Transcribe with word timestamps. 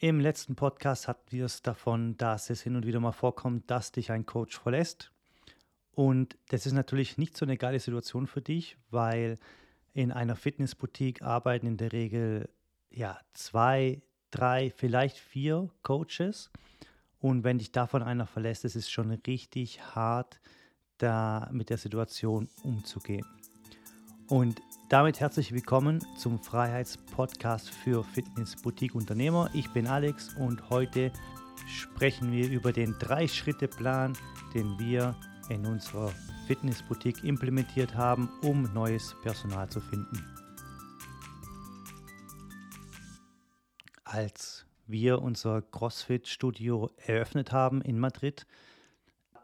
Im 0.00 0.20
letzten 0.20 0.54
Podcast 0.54 1.08
hatten 1.08 1.32
wir 1.32 1.44
es 1.44 1.60
davon, 1.60 2.16
dass 2.18 2.50
es 2.50 2.62
hin 2.62 2.76
und 2.76 2.86
wieder 2.86 3.00
mal 3.00 3.10
vorkommt, 3.10 3.68
dass 3.68 3.90
dich 3.90 4.12
ein 4.12 4.26
Coach 4.26 4.56
verlässt. 4.56 5.10
Und 5.90 6.38
das 6.50 6.66
ist 6.66 6.72
natürlich 6.72 7.18
nicht 7.18 7.36
so 7.36 7.44
eine 7.44 7.56
geile 7.56 7.80
Situation 7.80 8.28
für 8.28 8.40
dich, 8.40 8.76
weil 8.90 9.38
in 9.94 10.12
einer 10.12 10.36
Fitnessboutique 10.36 11.22
arbeiten 11.22 11.66
in 11.66 11.76
der 11.78 11.90
Regel 11.90 12.48
ja 12.90 13.18
zwei, 13.32 14.00
drei, 14.30 14.70
vielleicht 14.70 15.18
vier 15.18 15.68
Coaches. 15.82 16.52
Und 17.18 17.42
wenn 17.42 17.58
dich 17.58 17.72
davon 17.72 18.04
einer 18.04 18.28
verlässt, 18.28 18.64
ist 18.64 18.76
es 18.76 18.88
schon 18.88 19.10
richtig 19.10 19.82
hart, 19.96 20.40
da 20.98 21.48
mit 21.50 21.70
der 21.70 21.78
Situation 21.78 22.48
umzugehen. 22.62 23.26
Und 24.28 24.60
damit 24.88 25.20
herzlich 25.20 25.52
willkommen 25.52 26.02
zum 26.16 26.38
Freiheitspodcast 26.38 27.68
für 27.68 28.02
Fitness-Boutique-Unternehmer. 28.04 29.50
Ich 29.52 29.70
bin 29.72 29.86
Alex 29.86 30.34
und 30.34 30.70
heute 30.70 31.12
sprechen 31.66 32.32
wir 32.32 32.48
über 32.48 32.72
den 32.72 32.94
Drei-Schritte-Plan, 32.98 34.16
den 34.54 34.78
wir 34.78 35.14
in 35.50 35.66
unserer 35.66 36.10
Fitness-Boutique 36.46 37.22
implementiert 37.22 37.94
haben, 37.94 38.30
um 38.42 38.62
neues 38.72 39.14
Personal 39.22 39.68
zu 39.68 39.80
finden. 39.80 40.24
Als 44.04 44.64
wir 44.86 45.20
unser 45.20 45.60
CrossFit-Studio 45.60 46.90
eröffnet 46.96 47.52
haben 47.52 47.82
in 47.82 47.98
Madrid, 47.98 48.46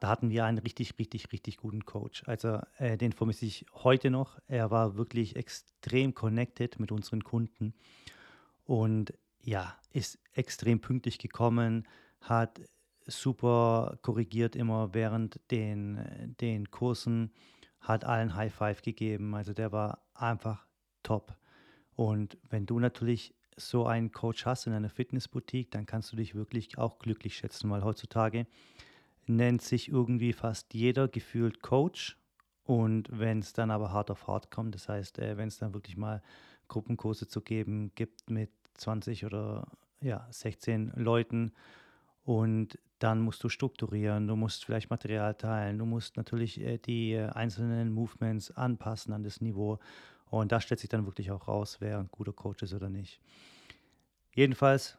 da 0.05 0.11
hatten 0.11 0.29
wir 0.29 0.45
einen 0.45 0.59
richtig, 0.59 0.99
richtig, 0.99 1.33
richtig 1.33 1.57
guten 1.57 1.87
Coach. 1.87 2.25
Also 2.27 2.61
äh, 2.77 2.99
den 2.99 3.15
vermisse 3.15 3.47
ich 3.47 3.65
heute 3.73 4.11
noch. 4.11 4.39
Er 4.47 4.71
war 4.71 4.97
wirklich 4.97 5.35
extrem 5.35 6.15
connected 6.15 6.79
mit 6.79 6.93
unseren 6.93 7.25
Kunden 7.25 7.73
und 8.65 9.15
ja, 9.41 9.75
ist 9.93 10.19
extrem 10.35 10.83
pünktlich 10.83 11.17
gekommen, 11.17 11.89
hat 12.21 12.61
super 13.07 13.99
korrigiert 14.03 14.57
immer 14.57 14.93
während 14.93 15.41
den, 15.51 16.37
den 16.39 16.71
Kursen, 16.71 17.33
hat 17.81 18.05
allen 18.05 18.37
High 18.37 18.53
Five 18.53 18.83
gegeben. 18.83 19.35
Also 19.35 19.55
der 19.55 19.73
war 19.73 20.05
einfach 20.13 20.67
top. 21.03 21.35
Und 21.97 22.37
wenn 22.51 22.67
du 22.67 22.79
natürlich 22.79 23.35
so 23.57 23.87
einen 23.87 24.13
Coach 24.13 24.45
hast 24.45 24.67
in 24.67 24.75
einer 24.75 24.91
Fitnessboutique, 24.91 25.71
dann 25.71 25.87
kannst 25.87 26.13
du 26.13 26.17
dich 26.17 26.35
wirklich 26.35 26.77
auch 26.77 26.99
glücklich 26.99 27.39
schätzen, 27.39 27.71
weil 27.71 27.85
heutzutage 27.85 28.47
nennt 29.29 29.63
sich 29.63 29.89
irgendwie 29.89 30.33
fast 30.33 30.75
jeder 30.75 31.09
gefühlt 31.09 31.63
Coach. 31.63 32.19
Und 32.65 33.09
wenn 33.13 33.41
es 33.41 33.53
dann 33.53 33.71
aber 33.71 33.93
hart 33.93 34.11
auf 34.11 34.27
hart 34.27 34.51
kommt, 34.51 34.75
das 34.75 34.89
heißt, 34.89 35.19
äh, 35.19 35.37
wenn 35.37 35.49
es 35.49 35.59
dann 35.59 35.75
wirklich 35.75 35.97
mal 35.97 36.23
Gruppenkurse 36.69 37.29
zu 37.29 37.41
geben 37.41 37.93
gibt 37.95 38.31
mit 38.31 38.51
20 38.75 39.27
oder 39.27 39.67
ja, 40.01 40.27
16 40.31 40.93
Leuten 40.97 41.53
und 42.25 42.79
dann 42.99 43.21
musst 43.21 43.45
du 43.45 43.51
strukturieren, 43.51 44.27
du 44.27 44.37
musst 44.37 44.65
vielleicht 44.65 44.89
Material 44.89 45.35
teilen, 45.35 45.79
du 45.79 45.85
musst 45.85 46.17
natürlich 46.17 46.61
äh, 46.61 46.79
die 46.79 47.13
äh, 47.13 47.29
einzelnen 47.29 47.93
Movements 47.93 48.51
anpassen 48.51 49.13
an 49.13 49.23
das 49.23 49.41
Niveau. 49.41 49.79
Und 50.31 50.53
da 50.53 50.61
stellt 50.61 50.81
sich 50.81 50.89
dann 50.89 51.07
wirklich 51.07 51.31
auch 51.31 51.49
raus, 51.49 51.77
wer 51.81 51.99
ein 51.99 52.09
guter 52.11 52.33
Coach 52.33 52.63
ist 52.63 52.73
oder 52.73 52.89
nicht. 52.89 53.21
Jedenfalls 54.35 54.99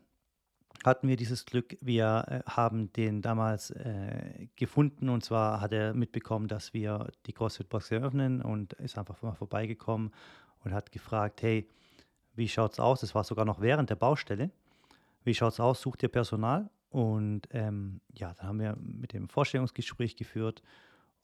hatten 0.86 1.08
wir 1.08 1.16
dieses 1.16 1.46
Glück. 1.46 1.78
Wir 1.82 2.26
äh, 2.28 2.50
haben 2.50 2.92
den 2.94 3.22
damals 3.22 3.72
äh, 3.72 4.48
gefunden 4.56 5.10
und 5.10 5.24
zwar 5.24 5.62
hat 5.62 5.74
er 5.74 5.94
mitbekommen, 5.94 6.48
dass 6.48 6.74
wir 6.74 7.12
die 7.26 7.34
CrossFit 7.34 7.70
Box 7.70 7.92
eröffnen 7.92 8.42
und 8.42 8.74
ist 8.74 8.98
einfach 8.98 9.22
mal 9.22 9.34
vorbeigekommen 9.34 10.12
und 10.64 10.74
hat 10.74 10.92
gefragt, 10.92 11.42
hey, 11.42 11.68
wie 12.36 12.48
schaut's 12.48 12.80
aus? 12.80 13.02
Das 13.02 13.16
war 13.16 13.24
sogar 13.24 13.46
noch 13.46 13.62
während 13.62 13.90
der 13.90 13.96
Baustelle. 13.96 14.52
Wie 15.24 15.34
schaut's 15.34 15.60
aus? 15.60 15.82
Sucht 15.82 16.04
ihr 16.04 16.10
Personal? 16.10 16.70
Und 16.90 17.48
ähm, 17.52 18.02
ja, 18.14 18.34
dann 18.34 18.48
haben 18.48 18.60
wir 18.60 18.78
mit 18.78 19.14
dem 19.14 19.28
Vorstellungsgespräch 19.28 20.16
geführt 20.16 20.62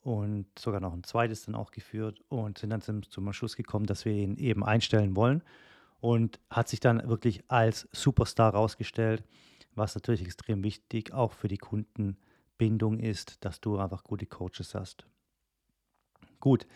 und 0.02 0.46
sogar 0.58 0.80
noch 0.80 0.92
ein 0.92 1.04
zweites 1.04 1.44
dann 1.44 1.54
auch 1.54 1.70
geführt 1.70 2.20
und 2.28 2.58
sind 2.58 2.70
dann 2.70 2.80
zum, 2.80 3.02
zum 3.08 3.32
Schluss 3.32 3.56
gekommen, 3.56 3.86
dass 3.86 4.04
wir 4.04 4.12
ihn 4.12 4.36
eben 4.36 4.64
einstellen 4.64 5.16
wollen 5.16 5.42
und 6.00 6.40
hat 6.50 6.68
sich 6.68 6.80
dann 6.80 7.08
wirklich 7.08 7.44
als 7.48 7.88
Superstar 7.92 8.52
rausgestellt, 8.52 9.24
was 9.74 9.94
natürlich 9.94 10.22
extrem 10.22 10.62
wichtig 10.62 11.12
auch 11.12 11.32
für 11.32 11.48
die 11.48 11.58
Kundenbindung 11.58 12.98
ist, 12.98 13.44
dass 13.44 13.60
du 13.60 13.78
einfach 13.78 14.04
gute 14.04 14.26
Coaches 14.26 14.74
hast. 14.74 15.06
Gut, 16.40 16.66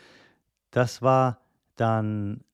das 0.71 1.03
war 1.03 1.41
dann 1.77 2.45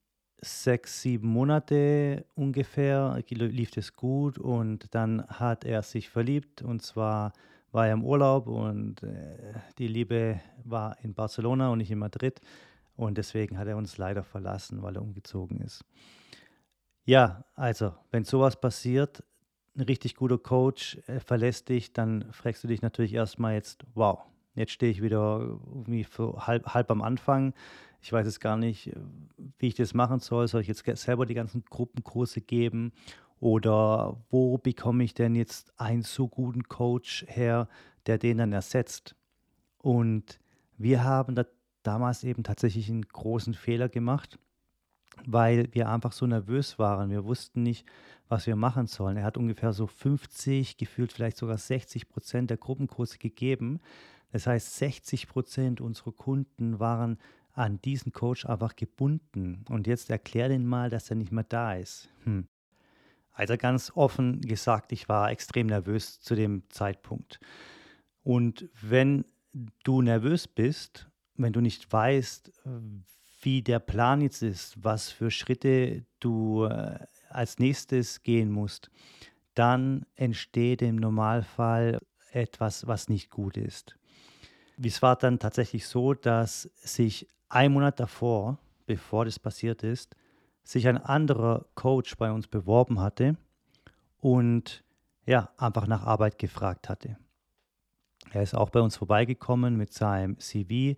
sechs, 0.41 1.03
sieben 1.03 1.29
Monate 1.29 2.25
ungefähr, 2.35 3.23
lief 3.29 3.77
es 3.77 3.95
gut 3.95 4.39
und 4.39 4.95
dann 4.95 5.27
hat 5.29 5.65
er 5.65 5.83
sich 5.83 6.11
verliebt 6.11 6.63
und 6.63 6.83
zwar 6.83 7.33
war 7.71 7.87
er 7.87 7.95
im 7.95 8.05
Urlaub 8.05 8.49
und 8.49 9.03
äh, 9.03 9.55
die 9.79 9.89
Liebe 9.89 10.41
war 10.65 10.97
in 11.03 11.15
Barcelona 11.15 11.71
und 11.71 11.79
nicht 11.79 11.91
in 11.91 11.99
Madrid 11.99 12.41
und 12.97 13.19
deswegen 13.19 13.59
hat 13.59 13.69
er 13.69 13.77
uns 13.77 13.99
leider 13.99 14.25
verlassen, 14.25 14.83
weil 14.83 14.97
er 14.97 15.03
umgezogen 15.03 15.61
ist. 15.61 15.85
Ja, 17.05 17.45
also, 17.55 17.95
wenn 18.11 18.25
sowas 18.25 18.61
passiert, 18.61 19.25
ein 19.77 19.83
richtig 19.83 20.17
guter 20.17 20.39
Coach 20.39 20.99
äh, 21.07 21.21
verlässt 21.21 21.69
dich, 21.69 21.93
dann 21.93 22.31
fragst 22.33 22.63
du 22.65 22.69
dich 22.69 22.83
natürlich 22.83 23.15
erstmal 23.15 23.55
jetzt, 23.55 23.85
wow, 23.95 24.21
jetzt 24.55 24.73
stehe 24.73 24.93
ich 24.93 25.03
wieder 25.03 25.41
irgendwie 25.41 26.07
halb, 26.19 26.67
halb 26.75 26.91
am 26.91 27.03
Anfang. 27.03 27.55
Ich 28.01 28.13
weiß 28.13 28.27
jetzt 28.27 28.41
gar 28.41 28.57
nicht, 28.57 28.93
wie 29.59 29.69
ich 29.69 29.75
das 29.75 29.95
machen 29.95 30.19
soll. 30.19 30.49
Soll 30.49 30.63
ich 30.63 30.69
jetzt 30.69 30.85
selber 31.01 31.25
die 31.25 31.35
ganzen 31.35 31.65
Gruppenkurse 31.71 32.41
geben? 32.41 32.93
Oder 33.39 34.21
wo 34.31 34.59
bekomme 34.59 35.05
ich 35.05 35.15
denn 35.15 35.35
jetzt 35.35 35.73
einen 35.81 36.03
so 36.03 36.29
guten 36.29 36.65
Coach 36.65 37.25
her, 37.29 37.69
der 38.07 38.19
den 38.19 38.39
dann 38.39 38.53
ersetzt? 38.53 39.15
Und 39.79 40.41
wir 40.79 41.05
haben 41.05 41.35
da 41.35 41.45
damals 41.83 42.25
eben 42.25 42.43
tatsächlich 42.45 42.89
einen 42.89 43.03
großen 43.03 43.55
Fehler 43.55 43.89
gemacht 43.89 44.39
weil 45.27 45.69
wir 45.73 45.89
einfach 45.89 46.13
so 46.13 46.27
nervös 46.27 46.79
waren. 46.79 47.11
Wir 47.11 47.25
wussten 47.25 47.63
nicht, 47.63 47.87
was 48.29 48.47
wir 48.47 48.57
machen 48.57 48.87
sollen. 48.87 49.17
Er 49.17 49.25
hat 49.25 49.37
ungefähr 49.37 49.73
so 49.73 49.87
50, 49.87 50.77
gefühlt 50.77 51.13
vielleicht 51.13 51.37
sogar 51.37 51.59
60 51.59 52.09
Prozent 52.09 52.51
der 52.51 52.57
Gruppenkurse 52.57 53.19
gegeben. 53.19 53.81
Das 54.31 54.47
heißt, 54.47 54.77
60 54.77 55.29
Prozent 55.29 55.81
unserer 55.81 56.13
Kunden 56.13 56.81
waren 56.81 57.19
an 57.53 57.81
diesen 57.83 58.13
Coach 58.13 58.47
einfach 58.47 58.77
gebunden. 58.77 59.65
Und 59.69 59.87
jetzt 59.87 60.11
erklär 60.11 60.49
den 60.49 60.67
mal, 60.67 60.89
dass 60.89 61.11
er 61.11 61.17
nicht 61.17 61.33
mehr 61.33 61.45
da 61.45 61.75
ist. 61.75 62.09
Hm. 62.25 62.47
Also 63.33 63.57
ganz 63.57 63.93
offen 63.95 64.41
gesagt, 64.41 64.93
ich 64.93 65.09
war 65.09 65.31
extrem 65.31 65.67
nervös 65.67 66.21
zu 66.21 66.35
dem 66.35 66.63
Zeitpunkt. 66.69 67.41
Und 68.23 68.69
wenn 68.81 69.25
du 69.85 70.03
nervös 70.03 70.49
bist, 70.49 71.09
wenn 71.37 71.53
du 71.53 71.61
nicht 71.61 71.93
weißt, 71.93 72.53
wie 73.43 73.63
der 73.63 73.81
Plan 73.81 74.21
jetzt 74.21 74.43
ist, 74.43 74.83
was 74.83 75.11
für 75.11 75.31
Schritte 75.31 76.05
du 76.21 76.65
äh, 76.65 76.99
als 77.29 77.59
nächstes 77.59 78.23
gehen 78.23 78.51
musst, 78.51 78.91
dann 79.55 80.07
entsteht 80.15 80.81
im 80.81 80.97
Normalfall 80.97 81.99
etwas, 82.33 82.87
was 82.87 83.09
nicht 83.09 83.31
gut 83.31 83.57
ist. 83.57 83.97
Es 84.83 85.03
war 85.03 85.17
dann 85.17 85.39
tatsächlich 85.39 85.87
so, 85.87 86.15
dass 86.15 86.71
sich 86.77 87.29
ein 87.49 87.73
Monat 87.73 88.01
davor, 88.01 88.59
bevor 88.87 89.25
das 89.25 89.39
passiert 89.39 89.83
ist, 89.83 90.17
sich 90.65 90.89
ein 90.89 90.97
anderer 90.97 91.67
Coach 91.75 92.17
bei 92.17 92.31
uns 92.31 92.47
beworben 92.47 93.01
hatte 93.01 93.37
und 94.19 94.85
ja, 95.27 95.51
einfach 95.57 95.87
nach 95.87 96.05
Arbeit 96.05 96.39
gefragt 96.39 96.89
hatte. 96.89 97.17
Er 98.31 98.43
ist 98.43 98.55
auch 98.55 98.71
bei 98.71 98.81
uns 98.81 98.97
vorbeigekommen 98.97 99.77
mit 99.77 99.93
seinem 99.93 100.39
CV 100.39 100.97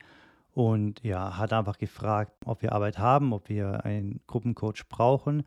und 0.55 1.03
ja, 1.03 1.37
hat 1.37 1.53
einfach 1.53 1.79
gefragt, 1.79 2.33
ob 2.45 2.63
wir 2.63 2.73
Arbeit 2.73 2.99
haben, 2.99 3.33
ob 3.33 3.49
wir 3.49 3.85
einen 3.85 4.21
Gruppencoach 4.27 4.89
brauchen. 4.89 5.45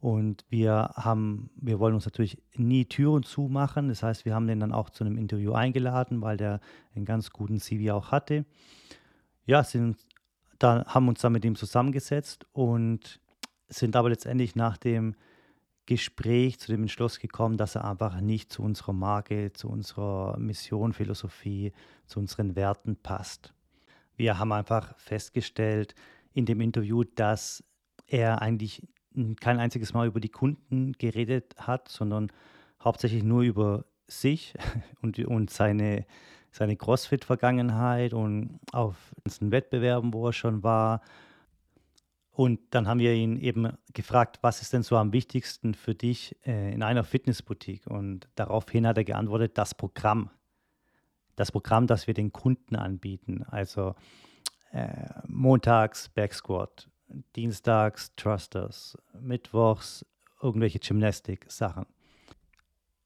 Und 0.00 0.44
wir 0.50 0.90
haben, 0.94 1.50
wir 1.56 1.78
wollen 1.78 1.94
uns 1.94 2.04
natürlich 2.04 2.36
nie 2.56 2.84
Türen 2.84 3.22
zumachen. 3.22 3.88
Das 3.88 4.02
heißt, 4.02 4.24
wir 4.24 4.34
haben 4.34 4.46
den 4.46 4.60
dann 4.60 4.72
auch 4.72 4.90
zu 4.90 5.04
einem 5.04 5.16
Interview 5.16 5.52
eingeladen, 5.52 6.20
weil 6.20 6.36
der 6.36 6.60
einen 6.94 7.04
ganz 7.04 7.30
guten 7.30 7.60
CV 7.60 7.94
auch 7.94 8.10
hatte. 8.10 8.44
Ja, 9.46 9.64
sind 9.64 9.96
da 10.62 10.84
haben 10.86 11.08
uns 11.08 11.20
dann 11.20 11.32
mit 11.32 11.44
ihm 11.44 11.56
zusammengesetzt 11.56 12.46
und 12.52 13.20
sind 13.68 13.96
aber 13.96 14.10
letztendlich 14.10 14.54
nach 14.54 14.76
dem 14.76 15.16
Gespräch 15.86 16.60
zu 16.60 16.70
dem 16.70 16.82
Entschluss 16.82 17.18
gekommen, 17.18 17.56
dass 17.56 17.74
er 17.74 17.84
einfach 17.84 18.20
nicht 18.20 18.52
zu 18.52 18.62
unserer 18.62 18.92
Marke, 18.92 19.52
zu 19.52 19.68
unserer 19.68 20.38
Mission, 20.38 20.92
Philosophie, 20.92 21.72
zu 22.06 22.20
unseren 22.20 22.54
Werten 22.54 22.96
passt. 22.96 23.52
Wir 24.16 24.38
haben 24.38 24.52
einfach 24.52 24.96
festgestellt 24.98 25.94
in 26.32 26.46
dem 26.46 26.60
Interview, 26.60 27.04
dass 27.04 27.64
er 28.06 28.42
eigentlich 28.42 28.86
kein 29.40 29.58
einziges 29.58 29.92
Mal 29.92 30.06
über 30.06 30.20
die 30.20 30.28
Kunden 30.28 30.92
geredet 30.92 31.54
hat, 31.58 31.88
sondern 31.88 32.30
hauptsächlich 32.82 33.22
nur 33.22 33.42
über 33.42 33.84
sich 34.08 34.54
und, 35.02 35.18
und 35.18 35.50
seine, 35.50 36.06
seine 36.50 36.76
CrossFit-Vergangenheit 36.76 38.14
und 38.14 38.60
auf 38.72 38.96
den 39.40 39.50
Wettbewerben, 39.50 40.12
wo 40.12 40.26
er 40.28 40.32
schon 40.32 40.62
war. 40.62 41.02
Und 42.30 42.60
dann 42.70 42.88
haben 42.88 43.00
wir 43.00 43.12
ihn 43.12 43.36
eben 43.36 43.76
gefragt, 43.92 44.38
was 44.40 44.62
ist 44.62 44.72
denn 44.72 44.82
so 44.82 44.96
am 44.96 45.12
wichtigsten 45.12 45.74
für 45.74 45.94
dich 45.94 46.34
äh, 46.46 46.72
in 46.72 46.82
einer 46.82 47.04
Fitnessboutique? 47.04 47.86
Und 47.86 48.26
daraufhin 48.36 48.86
hat 48.86 48.96
er 48.96 49.04
geantwortet, 49.04 49.58
das 49.58 49.74
Programm. 49.74 50.30
Das 51.36 51.52
Programm, 51.52 51.86
das 51.86 52.06
wir 52.06 52.14
den 52.14 52.32
Kunden 52.32 52.76
anbieten. 52.76 53.44
Also 53.44 53.94
äh, 54.72 55.08
montags 55.26 56.08
Backsquat, 56.08 56.88
dienstags 57.36 58.14
Thrusters, 58.16 58.96
mittwochs 59.20 60.04
irgendwelche 60.42 60.78
Gymnastik-Sachen. 60.78 61.86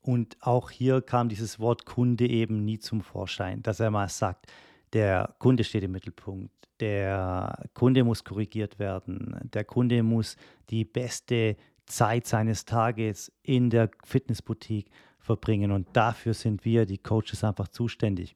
Und 0.00 0.36
auch 0.40 0.70
hier 0.70 1.02
kam 1.02 1.28
dieses 1.28 1.58
Wort 1.58 1.84
Kunde 1.84 2.26
eben 2.28 2.64
nie 2.64 2.78
zum 2.78 3.00
Vorschein, 3.00 3.62
dass 3.62 3.80
er 3.80 3.90
mal 3.90 4.08
sagt, 4.08 4.46
der 4.92 5.34
Kunde 5.40 5.64
steht 5.64 5.82
im 5.82 5.92
Mittelpunkt, 5.92 6.52
der 6.78 7.68
Kunde 7.74 8.04
muss 8.04 8.22
korrigiert 8.22 8.78
werden, 8.78 9.50
der 9.52 9.64
Kunde 9.64 10.02
muss 10.02 10.36
die 10.70 10.84
beste 10.84 11.56
Zeit 11.86 12.26
seines 12.26 12.64
Tages 12.64 13.32
in 13.42 13.70
der 13.70 13.90
Fitnessboutique 14.04 14.90
verbringen 15.26 15.72
und 15.72 15.88
dafür 15.92 16.32
sind 16.32 16.64
wir, 16.64 16.86
die 16.86 16.98
Coaches, 16.98 17.44
einfach 17.44 17.68
zuständig. 17.68 18.34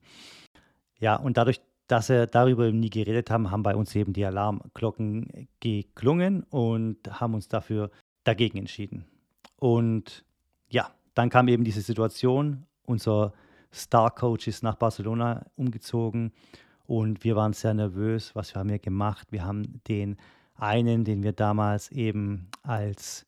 Ja, 0.99 1.15
und 1.15 1.37
dadurch, 1.37 1.61
dass 1.87 2.09
wir 2.09 2.27
darüber 2.27 2.71
nie 2.71 2.89
geredet 2.89 3.31
haben, 3.31 3.49
haben 3.49 3.63
bei 3.63 3.75
uns 3.75 3.95
eben 3.95 4.13
die 4.13 4.25
Alarmglocken 4.25 5.47
geklungen 5.59 6.43
und 6.43 6.97
haben 7.19 7.33
uns 7.33 7.47
dafür 7.47 7.89
dagegen 8.23 8.59
entschieden. 8.59 9.05
Und 9.55 10.23
ja, 10.69 10.91
dann 11.15 11.29
kam 11.29 11.47
eben 11.47 11.63
diese 11.63 11.81
Situation, 11.81 12.65
unser 12.85 13.33
Star-Coach 13.73 14.47
ist 14.47 14.63
nach 14.63 14.75
Barcelona 14.75 15.45
umgezogen 15.55 16.31
und 16.85 17.23
wir 17.23 17.35
waren 17.35 17.53
sehr 17.53 17.73
nervös. 17.73 18.35
Was 18.35 18.53
haben 18.55 18.69
wir 18.69 18.79
gemacht? 18.79 19.27
Wir 19.31 19.45
haben 19.45 19.81
den 19.87 20.17
einen, 20.55 21.03
den 21.03 21.23
wir 21.23 21.31
damals 21.31 21.91
eben 21.91 22.49
als 22.63 23.25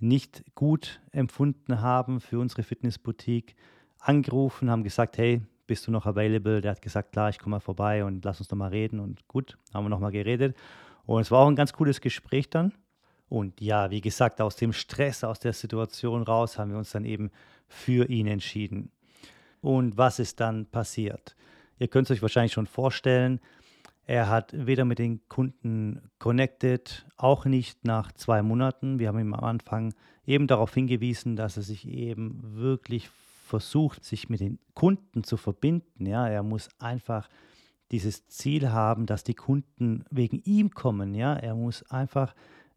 nicht 0.00 0.44
gut 0.54 1.00
empfunden 1.12 1.80
haben 1.80 2.20
für 2.20 2.38
unsere 2.38 2.62
Fitnessboutique, 2.62 3.54
angerufen, 4.00 4.70
haben 4.70 4.84
gesagt, 4.84 5.18
hey, 5.18 5.42
bist 5.66 5.86
du 5.86 5.90
noch 5.90 6.06
available? 6.06 6.60
Der 6.60 6.72
hat 6.72 6.82
gesagt, 6.82 7.12
klar, 7.12 7.30
ich 7.30 7.38
komme 7.38 7.56
mal 7.56 7.60
vorbei 7.60 8.04
und 8.04 8.24
lass 8.24 8.40
uns 8.40 8.50
noch 8.50 8.58
mal 8.58 8.68
reden. 8.68 9.00
Und 9.00 9.26
gut, 9.28 9.56
haben 9.72 9.84
wir 9.84 9.88
noch 9.88 10.00
mal 10.00 10.10
geredet. 10.10 10.56
Und 11.06 11.22
es 11.22 11.30
war 11.30 11.40
auch 11.40 11.48
ein 11.48 11.56
ganz 11.56 11.72
cooles 11.72 12.00
Gespräch 12.00 12.50
dann. 12.50 12.72
Und 13.28 13.60
ja, 13.60 13.90
wie 13.90 14.00
gesagt, 14.00 14.40
aus 14.40 14.56
dem 14.56 14.72
Stress, 14.72 15.24
aus 15.24 15.40
der 15.40 15.52
Situation 15.52 16.22
raus, 16.22 16.58
haben 16.58 16.70
wir 16.70 16.78
uns 16.78 16.90
dann 16.90 17.04
eben 17.04 17.30
für 17.66 18.08
ihn 18.08 18.26
entschieden. 18.26 18.90
Und 19.60 19.96
was 19.96 20.18
ist 20.18 20.40
dann 20.40 20.66
passiert? 20.66 21.34
Ihr 21.78 21.88
könnt 21.88 22.08
es 22.08 22.16
euch 22.16 22.22
wahrscheinlich 22.22 22.52
schon 22.52 22.66
vorstellen, 22.66 23.40
er 24.06 24.28
hat 24.28 24.52
weder 24.54 24.84
mit 24.84 24.98
den 24.98 25.26
Kunden 25.28 26.10
connected, 26.18 27.06
auch 27.16 27.46
nicht 27.46 27.84
nach 27.84 28.12
zwei 28.12 28.42
Monaten. 28.42 28.98
Wir 28.98 29.08
haben 29.08 29.18
ihm 29.18 29.32
am 29.32 29.44
Anfang 29.44 29.94
eben 30.26 30.46
darauf 30.46 30.74
hingewiesen, 30.74 31.36
dass 31.36 31.56
er 31.56 31.62
sich 31.62 31.88
eben 31.88 32.56
wirklich 32.56 33.08
versucht, 33.08 34.04
sich 34.04 34.28
mit 34.28 34.40
den 34.40 34.58
Kunden 34.74 35.24
zu 35.24 35.36
verbinden. 35.36 36.06
Ja, 36.06 36.28
er 36.28 36.42
muss 36.42 36.68
einfach 36.78 37.28
dieses 37.90 38.26
Ziel 38.26 38.70
haben, 38.70 39.06
dass 39.06 39.24
die 39.24 39.34
Kunden 39.34 40.04
wegen 40.10 40.40
ihm 40.44 40.70
kommen. 40.70 41.14
Ja, 41.14 41.34
er 41.34 41.54
muss 41.54 41.82
einfach 41.90 42.34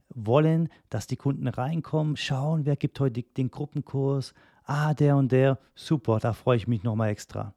wollen, 0.10 0.70
dass 0.90 1.08
die 1.08 1.18
Kunden 1.18 1.48
reinkommen, 1.48 2.16
schauen, 2.16 2.66
wer 2.66 2.76
gibt 2.78 3.00
heute 3.00 3.24
den 3.24 3.52
Gruppenkurs. 3.52 4.34
Ah, 4.64 4.94
der 4.94 5.18
und 5.18 5.32
der, 5.32 5.60
super, 5.76 6.20
da 6.20 6.34
freue 6.34 6.58
ich 6.58 6.68
mich 6.68 6.84
nochmal 6.84 7.10
extra. 7.10 7.54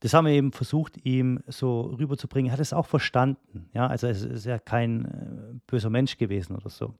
Das 0.00 0.12
haben 0.12 0.26
wir 0.26 0.32
eben 0.32 0.52
versucht, 0.52 1.04
ihm 1.04 1.40
so 1.46 1.80
rüberzubringen. 1.80 2.50
Er 2.50 2.52
hat 2.52 2.60
es 2.60 2.72
auch 2.72 2.86
verstanden. 2.86 3.70
Ja, 3.72 3.86
also 3.86 4.06
es 4.06 4.22
ist 4.22 4.44
ja 4.44 4.58
kein 4.58 5.04
äh, 5.04 5.58
böser 5.66 5.90
Mensch 5.90 6.18
gewesen 6.18 6.54
oder 6.56 6.68
so. 6.68 6.94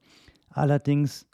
Allerdings 0.49 1.27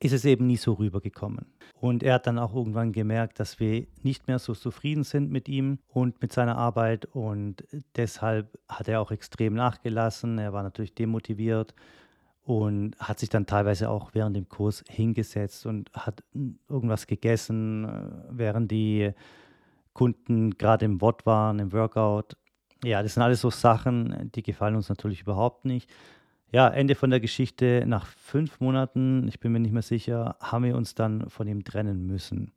ist 0.00 0.12
es 0.12 0.24
eben 0.24 0.46
nie 0.46 0.56
so 0.56 0.74
rübergekommen. 0.74 1.46
Und 1.80 2.02
er 2.02 2.14
hat 2.14 2.26
dann 2.26 2.38
auch 2.38 2.54
irgendwann 2.54 2.92
gemerkt, 2.92 3.40
dass 3.40 3.60
wir 3.60 3.86
nicht 4.02 4.28
mehr 4.28 4.38
so 4.38 4.54
zufrieden 4.54 5.04
sind 5.04 5.30
mit 5.30 5.48
ihm 5.48 5.78
und 5.88 6.20
mit 6.20 6.32
seiner 6.32 6.56
Arbeit. 6.56 7.06
Und 7.06 7.64
deshalb 7.96 8.58
hat 8.68 8.88
er 8.88 9.00
auch 9.00 9.10
extrem 9.10 9.54
nachgelassen. 9.54 10.38
Er 10.38 10.52
war 10.52 10.62
natürlich 10.62 10.94
demotiviert 10.94 11.74
und 12.42 12.96
hat 12.98 13.18
sich 13.18 13.28
dann 13.28 13.46
teilweise 13.46 13.90
auch 13.90 14.14
während 14.14 14.36
dem 14.36 14.48
Kurs 14.48 14.84
hingesetzt 14.88 15.66
und 15.66 15.90
hat 15.92 16.22
irgendwas 16.68 17.06
gegessen, 17.06 17.84
äh, 17.84 18.10
während 18.30 18.70
die 18.70 19.12
Kunden 19.96 20.50
gerade 20.58 20.84
im 20.84 21.00
Wort 21.00 21.24
waren, 21.24 21.58
im 21.58 21.72
Workout. 21.72 22.36
Ja, 22.84 23.02
das 23.02 23.14
sind 23.14 23.22
alles 23.22 23.40
so 23.40 23.48
Sachen, 23.48 24.30
die 24.34 24.42
gefallen 24.42 24.76
uns 24.76 24.90
natürlich 24.90 25.22
überhaupt 25.22 25.64
nicht. 25.64 25.90
Ja, 26.52 26.68
Ende 26.68 26.94
von 26.94 27.08
der 27.08 27.20
Geschichte. 27.20 27.84
Nach 27.86 28.06
fünf 28.06 28.60
Monaten, 28.60 29.26
ich 29.26 29.40
bin 29.40 29.52
mir 29.52 29.60
nicht 29.60 29.72
mehr 29.72 29.82
sicher, 29.82 30.36
haben 30.40 30.64
wir 30.64 30.76
uns 30.76 30.94
dann 30.94 31.30
von 31.30 31.48
ihm 31.48 31.64
trennen 31.64 32.06
müssen. 32.06 32.52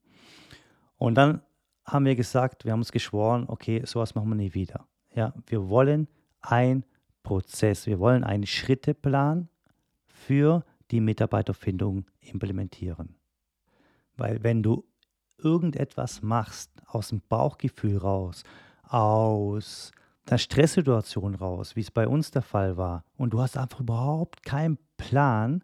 Und 0.97 1.15
dann 1.15 1.41
haben 1.85 2.03
wir 2.03 2.17
gesagt, 2.17 2.65
wir 2.65 2.73
haben 2.73 2.81
uns 2.81 2.91
geschworen, 2.91 3.45
okay, 3.47 3.81
sowas 3.85 4.15
machen 4.15 4.29
wir 4.29 4.35
nie 4.35 4.53
wieder. 4.53 4.85
Ja, 5.15 5.33
wir 5.47 5.69
wollen 5.69 6.09
ein 6.41 6.83
Prozess, 7.23 7.87
wir 7.87 7.99
wollen 7.99 8.25
einen 8.25 8.45
Schritteplan, 8.45 9.47
für 10.19 10.63
die 10.91 10.99
Mitarbeiterfindung 10.99 12.05
implementieren. 12.19 13.15
Weil 14.17 14.43
wenn 14.43 14.61
du 14.61 14.85
irgendetwas 15.43 16.21
machst 16.21 16.71
aus 16.87 17.09
dem 17.09 17.21
Bauchgefühl 17.27 17.97
raus, 17.97 18.43
aus 18.83 19.91
der 20.29 20.37
Stresssituation 20.37 21.35
raus, 21.35 21.75
wie 21.75 21.81
es 21.81 21.91
bei 21.91 22.07
uns 22.07 22.31
der 22.31 22.41
Fall 22.41 22.77
war, 22.77 23.03
und 23.17 23.33
du 23.33 23.41
hast 23.41 23.57
einfach 23.57 23.79
überhaupt 23.79 24.43
keinen 24.43 24.77
Plan, 24.97 25.63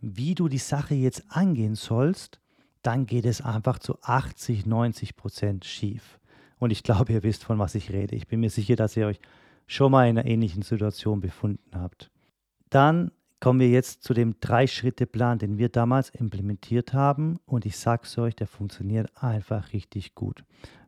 wie 0.00 0.34
du 0.34 0.48
die 0.48 0.58
Sache 0.58 0.94
jetzt 0.94 1.24
angehen 1.28 1.74
sollst, 1.74 2.40
dann 2.82 3.06
geht 3.06 3.26
es 3.26 3.40
einfach 3.40 3.78
zu 3.78 3.98
80, 4.02 4.64
90 4.66 5.16
Prozent 5.16 5.64
schief. 5.64 6.20
Und 6.58 6.70
ich 6.70 6.82
glaube, 6.82 7.12
ihr 7.12 7.22
wisst, 7.22 7.44
von 7.44 7.58
was 7.58 7.74
ich 7.74 7.90
rede. 7.90 8.14
Ich 8.14 8.28
bin 8.28 8.40
mir 8.40 8.50
sicher, 8.50 8.76
dass 8.76 8.96
ihr 8.96 9.06
euch 9.06 9.20
schon 9.66 9.92
mal 9.92 10.08
in 10.08 10.18
einer 10.18 10.28
ähnlichen 10.28 10.62
Situation 10.62 11.20
befunden 11.20 11.72
habt. 11.74 12.10
Dann 12.70 13.10
kommen 13.40 13.60
wir 13.60 13.68
jetzt 13.68 14.02
zu 14.02 14.14
dem 14.14 14.40
Drei-Schritte-Plan, 14.40 15.38
den 15.38 15.58
wir 15.58 15.68
damals 15.68 16.10
implementiert 16.10 16.92
haben. 16.92 17.38
Und 17.44 17.66
ich 17.66 17.76
sage 17.76 18.02
es 18.04 18.16
euch, 18.18 18.34
der 18.34 18.46
funktioniert 18.46 19.10
einfach 19.22 19.72
richtig 19.72 20.14
gut. 20.14 20.44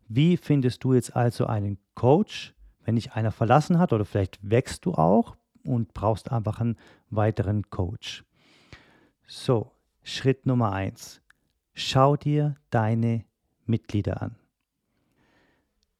Wie 0.09 0.37
findest 0.37 0.85
du 0.85 0.95
jetzt 0.95 1.15
also 1.15 1.47
einen 1.47 1.79
Coach, 1.95 2.55
wenn 2.85 2.97
dich 2.97 3.13
einer 3.13 3.33
verlassen 3.33 3.79
hat 3.79 3.93
oder 3.93 4.05
vielleicht 4.05 4.39
wächst 4.43 4.87
du 4.87 4.95
auch 4.95 5.37
und 5.65 5.93
brauchst 5.93 6.33
einfach 6.33 6.61
einen 6.61 6.77
weiteren 7.11 7.69
Coach? 7.69 8.25
So, 9.27 9.71
Schritt 10.03 10.47
Nummer 10.47 10.73
eins. 10.73 11.21
Schau 11.75 12.17
dir 12.17 12.57
deine 12.71 13.25
Mitglieder 13.67 14.23
an. 14.23 14.37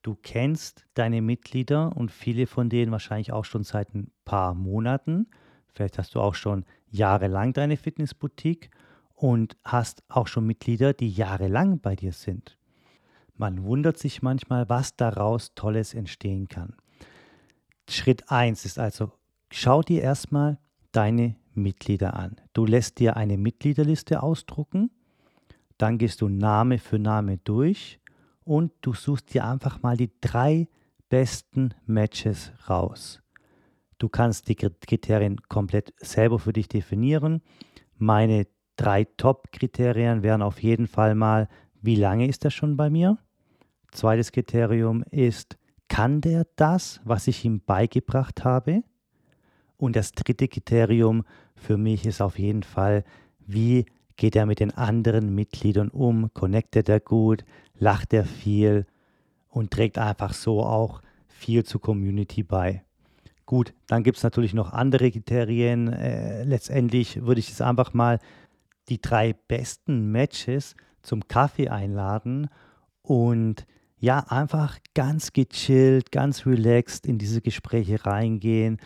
Du 0.03 0.17
kennst 0.23 0.87
deine 0.95 1.21
Mitglieder 1.21 1.95
und 1.95 2.11
viele 2.11 2.47
von 2.47 2.71
denen 2.71 2.91
wahrscheinlich 2.91 3.33
auch 3.33 3.45
schon 3.45 3.65
seit 3.65 3.95
ein 3.95 4.11
paar 4.25 4.55
Monaten. 4.55 5.29
Vielleicht 5.75 5.99
hast 5.99 6.15
du 6.15 6.21
auch 6.21 6.35
schon 6.35 6.65
jahrelang 6.91 7.53
deine 7.53 7.77
Fitnessboutique 7.77 8.71
und 9.15 9.57
hast 9.65 10.03
auch 10.09 10.27
schon 10.27 10.47
Mitglieder, 10.47 10.93
die 10.93 11.11
jahrelang 11.11 11.81
bei 11.81 11.97
dir 11.97 12.13
sind. 12.13 12.57
Man 13.37 13.65
wundert 13.65 13.99
sich 13.99 14.23
manchmal, 14.23 14.69
was 14.69 14.97
daraus 14.97 15.55
Tolles 15.55 15.95
entstehen 15.95 16.49
kann. 16.49 16.75
Schritt 17.89 18.31
1 18.31 18.65
ist 18.65 18.79
also, 18.79 19.13
schau 19.51 19.83
dir 19.83 20.03
erstmal 20.03 20.59
deine 20.93 21.37
Mitglieder 21.55 22.15
an. 22.15 22.37
Du 22.53 22.67
lässt 22.67 22.99
dir 22.99 23.17
eine 23.17 23.39
Mitgliederliste 23.39 24.23
ausdrucken, 24.23 24.91
dann 25.79 25.99
gehst 25.99 26.21
du 26.21 26.29
Name 26.29 26.79
für 26.79 26.99
Name 26.99 27.39
durch 27.39 28.01
und 28.45 28.73
du 28.81 28.95
suchst 28.95 29.35
dir 29.35 29.45
einfach 29.45 29.83
mal 29.83 29.97
die 29.97 30.11
drei 30.21 30.69
besten 31.09 31.75
Matches 31.87 32.53
raus. 32.69 33.21
Du 33.99 34.09
kannst 34.09 34.49
die 34.49 34.55
Kriterien 34.55 35.41
komplett 35.49 35.93
selber 35.99 36.39
für 36.39 36.53
dich 36.53 36.69
definieren. 36.69 37.43
Meine 37.97 38.47
drei 38.77 39.05
Top-Kriterien 39.05 40.23
wären 40.23 40.43
auf 40.43 40.63
jeden 40.63 40.87
Fall 40.87 41.15
mal, 41.15 41.49
wie 41.81 41.97
lange 41.97 42.29
ist 42.29 42.45
er 42.45 42.51
schon 42.51 42.77
bei 42.77 42.91
mir? 42.91 43.19
Zweites 43.91 44.33
Kriterium 44.33 45.03
ist, 45.11 45.59
kann 45.89 46.21
der 46.21 46.47
das, 46.57 47.01
was 47.05 47.27
ich 47.27 47.45
ihm 47.45 47.61
beigebracht 47.61 48.45
habe? 48.45 48.83
Und 49.77 49.97
das 49.97 50.13
dritte 50.13 50.49
Kriterium 50.49 51.25
für 51.57 51.77
mich 51.77 52.07
ist 52.07 52.21
auf 52.21 52.39
jeden 52.39 52.63
Fall, 52.63 53.05
wie 53.47 53.87
geht 54.17 54.37
er 54.37 54.47
mit 54.47 54.61
den 54.61 54.73
anderen 54.73 55.35
Mitgliedern 55.35 55.89
um? 55.89 56.33
Connectet 56.35 56.89
er 56.89 57.01
gut? 57.01 57.45
Lacht 57.75 58.13
er 58.13 58.25
viel? 58.25 58.87
Und 59.49 59.71
trägt 59.71 59.99
einfach 59.99 60.35
so 60.35 60.63
auch 60.63 61.01
viel 61.27 61.65
zur 61.65 61.81
Community 61.81 62.43
bei. 62.43 62.85
Gut, 63.49 63.73
dann 63.87 64.03
gibt 64.03 64.19
es 64.19 64.23
natürlich 64.23 64.53
noch 64.53 64.75
andere 64.75 65.11
Kriterien. 65.11 65.91
Äh, 65.91 66.45
letztendlich 66.45 67.25
würde 67.25 67.39
ich 67.39 67.49
jetzt 67.49 67.63
einfach 67.63 67.95
mal 67.95 68.19
die 68.91 69.01
drei 69.01 69.33
besten 69.33 70.13
Matches 70.13 70.77
zum 71.01 71.27
Kaffee 71.29 71.71
einladen 71.71 72.51
und 73.01 73.67
ja, 73.97 74.19
einfach 74.29 74.77
ganz 74.95 75.33
gechillt, 75.33 76.13
ganz 76.13 76.45
relaxed 76.45 77.07
in 77.07 77.17
diese 77.17 77.41
Gespräche 77.41 78.05
reingehen. 78.05 78.77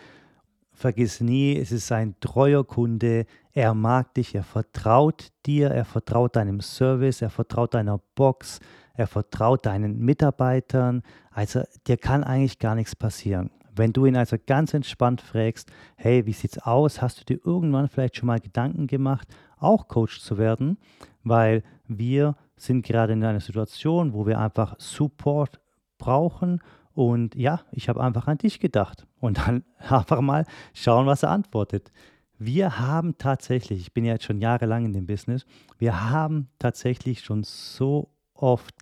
vergiss 0.71 1.19
nie, 1.19 1.57
es 1.57 1.73
ist 1.73 1.91
ein 1.91 2.15
treuer 2.21 2.65
Kunde. 2.65 3.25
Er 3.51 3.73
mag 3.73 4.13
dich, 4.13 4.33
er 4.33 4.45
vertraut 4.45 5.27
dir, 5.45 5.71
er 5.71 5.83
vertraut 5.83 6.37
deinem 6.37 6.61
Service, 6.61 7.21
er 7.21 7.29
vertraut 7.29 7.73
deiner 7.73 7.99
Box, 8.15 8.61
er 8.93 9.07
vertraut 9.07 9.65
deinen 9.65 9.99
Mitarbeitern. 9.99 11.03
Also 11.31 11.63
dir 11.85 11.97
kann 11.97 12.23
eigentlich 12.23 12.59
gar 12.59 12.75
nichts 12.75 12.95
passieren. 12.95 13.49
Wenn 13.75 13.93
du 13.93 14.05
ihn 14.05 14.15
also 14.15 14.37
ganz 14.45 14.73
entspannt 14.73 15.21
fragst, 15.21 15.71
hey, 15.95 16.25
wie 16.25 16.33
sieht's 16.33 16.59
aus? 16.59 17.01
Hast 17.01 17.19
du 17.19 17.25
dir 17.25 17.39
irgendwann 17.45 17.87
vielleicht 17.87 18.17
schon 18.17 18.27
mal 18.27 18.39
Gedanken 18.39 18.87
gemacht, 18.87 19.27
auch 19.57 19.87
Coach 19.87 20.19
zu 20.19 20.37
werden? 20.37 20.77
Weil 21.23 21.63
wir 21.87 22.35
sind 22.55 22.85
gerade 22.85 23.13
in 23.13 23.23
einer 23.23 23.39
Situation, 23.39 24.13
wo 24.13 24.25
wir 24.25 24.39
einfach 24.39 24.75
Support 24.77 25.59
brauchen 25.97 26.61
und 26.93 27.35
ja, 27.35 27.61
ich 27.71 27.89
habe 27.89 28.03
einfach 28.03 28.27
an 28.27 28.37
dich 28.37 28.59
gedacht 28.59 29.07
und 29.19 29.39
dann 29.39 29.63
einfach 29.77 30.21
mal 30.21 30.45
schauen, 30.73 31.07
was 31.07 31.23
er 31.23 31.31
antwortet. 31.31 31.91
Wir 32.37 32.79
haben 32.79 33.17
tatsächlich, 33.17 33.79
ich 33.79 33.93
bin 33.93 34.05
ja 34.05 34.13
jetzt 34.13 34.25
schon 34.25 34.39
jahrelang 34.39 34.85
in 34.85 34.93
dem 34.93 35.05
Business, 35.05 35.45
wir 35.77 36.09
haben 36.09 36.49
tatsächlich 36.59 37.21
schon 37.21 37.43
so 37.43 38.09
oft 38.33 38.75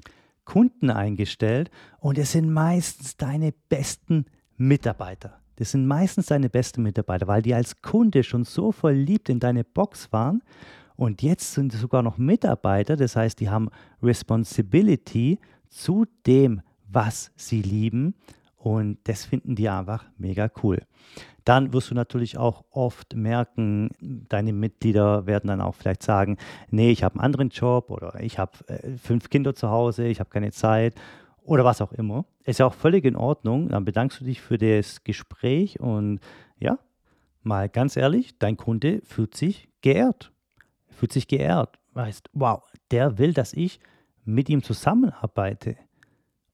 Kunden 0.46 0.90
eingestellt 0.90 1.70
und 2.00 2.18
es 2.18 2.32
sind 2.34 2.52
meistens 2.52 3.16
deine 3.18 3.54
besten 3.70 4.26
Mitarbeiter. 4.62 5.40
Das 5.56 5.72
sind 5.72 5.88
meistens 5.88 6.28
deine 6.28 6.50
besten 6.50 6.84
Mitarbeiter, 6.84 7.28
weil 7.28 7.42
die 7.42 7.54
als 7.54 7.82
Kunde 7.82 8.24
schon 8.24 8.44
so 8.44 8.72
verliebt 8.72 9.30
in 9.30 9.40
deine 9.40 9.64
Box 9.64 10.12
waren 10.12 10.44
und 10.96 11.24
jetzt 11.24 11.54
sind 11.54 11.74
sogar 11.74 12.04
noch 12.04 12.20
Mitarbeiter, 12.20 12.96
das 12.96 13.16
heißt, 13.16 13.40
die 13.40 13.50
haben 13.50 13.70
Responsibility 14.04 15.40
zu 15.68 16.06
dem, 16.28 16.62
was 16.88 17.32
sie 17.36 17.62
lieben 17.62 18.14
und 18.58 19.00
das 19.06 19.26
finden 19.26 19.56
die 19.56 19.68
einfach 19.68 20.06
mega 20.18 20.50
cool. 20.62 20.80
Dann 21.44 21.74
wirst 21.74 21.90
du 21.90 21.96
natürlich 21.96 22.38
auch 22.38 22.64
oft 22.70 23.16
merken, 23.16 23.90
deine 24.00 24.54
Mitglieder 24.54 25.26
werden 25.26 25.48
dann 25.48 25.62
auch 25.62 25.74
vielleicht 25.74 26.04
sagen, 26.04 26.38
nee, 26.70 26.92
ich 26.92 27.04
habe 27.04 27.16
einen 27.16 27.26
anderen 27.26 27.50
Job 27.50 27.90
oder 27.90 28.20
ich 28.22 28.38
habe 28.38 28.52
äh, 28.68 28.96
fünf 28.98 29.32
Kinder 29.32 29.56
zu 29.56 29.70
Hause, 29.70 30.06
ich 30.06 30.20
habe 30.20 30.30
keine 30.30 30.52
Zeit 30.52 30.94
oder 31.44 31.66
was 31.66 31.82
auch 31.82 31.92
immer. 31.94 32.26
Ist 32.44 32.60
ja 32.60 32.66
auch 32.66 32.74
völlig 32.74 33.06
in 33.06 33.16
Ordnung. 33.16 33.70
Dann 33.70 33.86
bedankst 33.86 34.20
du 34.22 34.26
dich 34.26 34.42
für 34.42 34.58
das 34.58 35.04
Gespräch 35.04 35.80
und 35.80 36.20
ja, 36.60 36.80
mal 37.44 37.70
ganz 37.70 37.98
ehrlich, 37.98 38.38
dein 38.38 38.58
Kunde 38.58 39.02
fühlt 39.04 39.36
sich 39.36 39.70
geehrt. 39.82 40.32
Fühlt 40.90 41.14
sich 41.14 41.28
geehrt. 41.28 41.80
Weißt, 41.94 42.30
wow, 42.34 42.64
der 42.92 43.18
will, 43.18 43.34
dass 43.34 43.54
ich 43.54 43.80
mit 44.24 44.50
ihm 44.50 44.64
zusammenarbeite. 44.64 45.78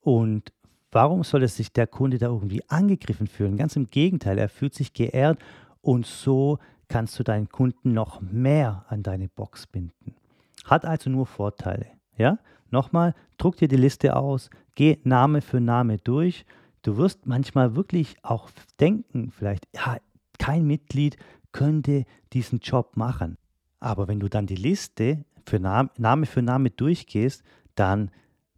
Und 0.01 0.53
warum 0.91 1.23
soll 1.23 1.43
es 1.43 1.57
sich 1.57 1.73
der 1.73 1.87
Kunde 1.87 2.17
da 2.17 2.27
irgendwie 2.27 2.63
angegriffen 2.69 3.27
fühlen? 3.27 3.57
Ganz 3.57 3.75
im 3.75 3.87
Gegenteil, 3.87 4.37
er 4.37 4.49
fühlt 4.49 4.73
sich 4.73 4.93
geehrt 4.93 5.39
und 5.81 6.05
so 6.05 6.59
kannst 6.87 7.19
du 7.19 7.23
deinen 7.23 7.49
Kunden 7.49 7.91
noch 7.91 8.21
mehr 8.21 8.85
an 8.87 9.03
deine 9.03 9.27
Box 9.27 9.67
binden. 9.67 10.15
Hat 10.65 10.85
also 10.85 11.09
nur 11.09 11.25
Vorteile. 11.25 11.87
Ja? 12.17 12.39
Nochmal, 12.71 13.13
druck 13.37 13.57
dir 13.57 13.67
die 13.67 13.77
Liste 13.77 14.15
aus, 14.15 14.49
geh 14.75 14.97
Name 15.03 15.41
für 15.41 15.59
Name 15.59 15.97
durch. 15.97 16.45
Du 16.81 16.97
wirst 16.97 17.25
manchmal 17.25 17.75
wirklich 17.75 18.15
auch 18.23 18.49
denken, 18.79 19.31
vielleicht, 19.31 19.67
ja, 19.75 19.97
kein 20.39 20.65
Mitglied 20.65 21.17
könnte 21.51 22.05
diesen 22.33 22.59
Job 22.59 22.95
machen. 22.95 23.37
Aber 23.79 24.07
wenn 24.07 24.19
du 24.19 24.27
dann 24.27 24.47
die 24.47 24.55
Liste 24.55 25.25
für 25.45 25.59
Name, 25.59 25.89
Name 25.97 26.25
für 26.25 26.41
Name 26.41 26.69
durchgehst, 26.69 27.43
dann 27.75 28.11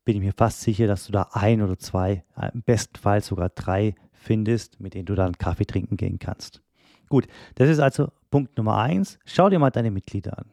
bin 0.05 0.15
ich 0.15 0.21
mir 0.21 0.33
fast 0.33 0.61
sicher, 0.61 0.87
dass 0.87 1.05
du 1.05 1.11
da 1.11 1.29
ein 1.33 1.61
oder 1.61 1.77
zwei, 1.77 2.23
äh, 2.35 2.49
im 2.53 2.63
besten 2.63 2.97
Fall 2.97 3.21
sogar 3.21 3.49
drei 3.49 3.95
findest, 4.11 4.79
mit 4.79 4.93
denen 4.93 5.05
du 5.05 5.15
dann 5.15 5.37
Kaffee 5.37 5.65
trinken 5.65 5.97
gehen 5.97 6.19
kannst. 6.19 6.61
Gut, 7.09 7.27
das 7.55 7.69
ist 7.69 7.79
also 7.79 8.11
Punkt 8.29 8.57
Nummer 8.57 8.77
eins. 8.77 9.19
Schau 9.25 9.49
dir 9.49 9.59
mal 9.59 9.71
deine 9.71 9.91
Mitglieder 9.91 10.37
an. 10.37 10.45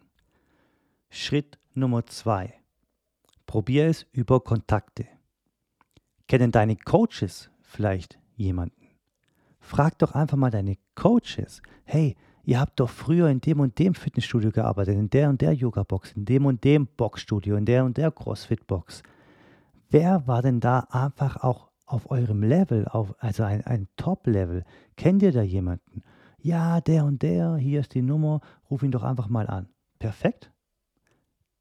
Schritt 1.11 1.59
Nummer 1.75 2.07
zwei. 2.07 2.55
Probier 3.47 3.87
es 3.87 4.07
über 4.13 4.41
Kontakte. 4.41 5.07
Kennen 6.29 6.51
deine 6.51 6.77
Coaches 6.77 7.51
vielleicht 7.63 8.19
jemanden? 8.35 8.89
Frag 9.61 9.99
doch 9.99 10.13
einfach 10.13 10.37
mal 10.37 10.51
deine 10.51 10.77
Coaches. 10.95 11.63
Hey, 11.85 12.17
ihr 12.45 12.61
habt 12.61 12.81
doch 12.81 12.91
früher 12.91 13.29
in 13.29 13.41
dem 13.41 13.61
und 13.61 13.79
dem 13.79 13.95
Fitnessstudio 13.95 14.51
gearbeitet, 14.51 14.97
in 14.97 15.11
der 15.11 15.29
und 15.29 15.41
der 15.41 15.53
Yoga-Box, 15.53 16.13
in 16.13 16.25
dem 16.25 16.47
und 16.47 16.63
dem 16.65 16.87
Boxstudio, 16.87 17.57
in 17.57 17.65
der 17.65 17.85
und 17.85 17.97
der 17.97 18.11
CrossFit-Box 18.11 19.03
wer 19.91 20.27
war 20.27 20.43
denn 20.43 20.61
da 20.61 20.81
einfach 20.91 21.43
auch 21.43 21.71
auf 21.87 22.11
eurem 22.11 22.43
Level, 22.43 22.87
auf, 22.89 23.15
also 23.19 23.45
ein, 23.45 23.65
ein 23.65 23.89
Top-Level? 23.97 24.65
Kennt 24.97 25.23
ihr 25.23 25.33
da 25.33 25.43
jemanden? 25.43 26.03
Ja, 26.39 26.81
der 26.81 27.05
und 27.05 27.23
der, 27.23 27.57
hier 27.57 27.81
ist 27.81 27.95
die 27.95 28.03
Nummer, 28.03 28.41
ruf 28.71 28.83
ihn 28.83 28.91
doch 28.91 29.03
einfach 29.03 29.29
mal 29.29 29.47
an. 29.47 29.69
Perfekt. 29.99 30.53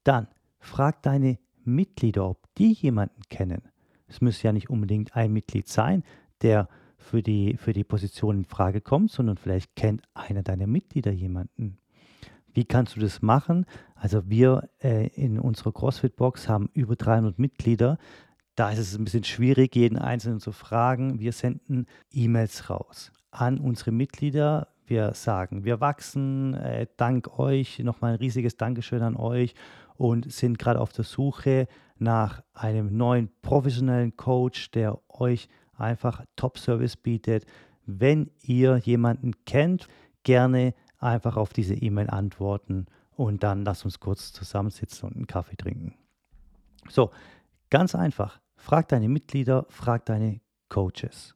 Dann 0.04 0.28
frag 0.58 1.02
deine 1.02 1.38
Mitglieder, 1.66 2.28
ob 2.28 2.42
die 2.56 2.72
jemanden 2.72 3.22
kennen. 3.28 3.62
Es 4.08 4.20
muss 4.20 4.42
ja 4.42 4.52
nicht 4.52 4.70
unbedingt 4.70 5.16
ein 5.16 5.32
Mitglied 5.32 5.68
sein, 5.68 6.04
der 6.42 6.68
für 6.96 7.22
die, 7.22 7.56
für 7.56 7.72
die 7.72 7.84
Position 7.84 8.38
in 8.38 8.44
Frage 8.44 8.80
kommt, 8.80 9.10
sondern 9.10 9.36
vielleicht 9.36 9.76
kennt 9.76 10.02
einer 10.14 10.42
deiner 10.42 10.66
Mitglieder 10.66 11.12
jemanden. 11.12 11.78
Wie 12.52 12.64
kannst 12.64 12.96
du 12.96 13.00
das 13.00 13.20
machen? 13.20 13.66
Also 13.94 14.28
wir 14.30 14.68
äh, 14.82 15.08
in 15.08 15.38
unserer 15.38 15.72
CrossFit-Box 15.72 16.48
haben 16.48 16.70
über 16.72 16.96
300 16.96 17.38
Mitglieder. 17.38 17.98
Da 18.54 18.70
ist 18.70 18.78
es 18.78 18.96
ein 18.96 19.04
bisschen 19.04 19.24
schwierig, 19.24 19.76
jeden 19.76 19.98
Einzelnen 19.98 20.40
zu 20.40 20.52
fragen. 20.52 21.20
Wir 21.20 21.32
senden 21.32 21.86
E-Mails 22.12 22.70
raus 22.70 23.12
an 23.30 23.58
unsere 23.58 23.92
Mitglieder. 23.92 24.68
Wir 24.86 25.12
sagen, 25.14 25.64
wir 25.64 25.80
wachsen, 25.80 26.54
äh, 26.54 26.86
dank 26.96 27.38
euch, 27.38 27.80
nochmal 27.80 28.12
ein 28.12 28.18
riesiges 28.18 28.56
Dankeschön 28.56 29.02
an 29.02 29.16
euch 29.16 29.54
und 29.96 30.30
sind 30.32 30.58
gerade 30.58 30.80
auf 30.80 30.92
der 30.92 31.04
Suche 31.04 31.66
nach 31.98 32.42
einem 32.52 32.96
neuen 32.96 33.30
professionellen 33.42 34.16
Coach, 34.16 34.70
der 34.70 34.98
euch 35.08 35.48
einfach 35.76 36.24
Top-Service 36.36 36.96
bietet. 36.96 37.46
Wenn 37.86 38.30
ihr 38.42 38.78
jemanden 38.78 39.32
kennt, 39.44 39.88
gerne 40.22 40.74
einfach 40.98 41.36
auf 41.36 41.52
diese 41.52 41.74
E-Mail 41.74 42.10
antworten 42.10 42.86
und 43.12 43.42
dann 43.42 43.64
lass 43.64 43.84
uns 43.84 44.00
kurz 44.00 44.32
zusammensitzen 44.32 45.08
und 45.08 45.16
einen 45.16 45.26
Kaffee 45.26 45.56
trinken. 45.56 45.94
So, 46.88 47.10
ganz 47.70 47.94
einfach. 47.94 48.40
Frag 48.56 48.88
deine 48.88 49.08
Mitglieder, 49.08 49.66
frag 49.68 50.04
deine 50.06 50.40
Coaches. 50.68 51.34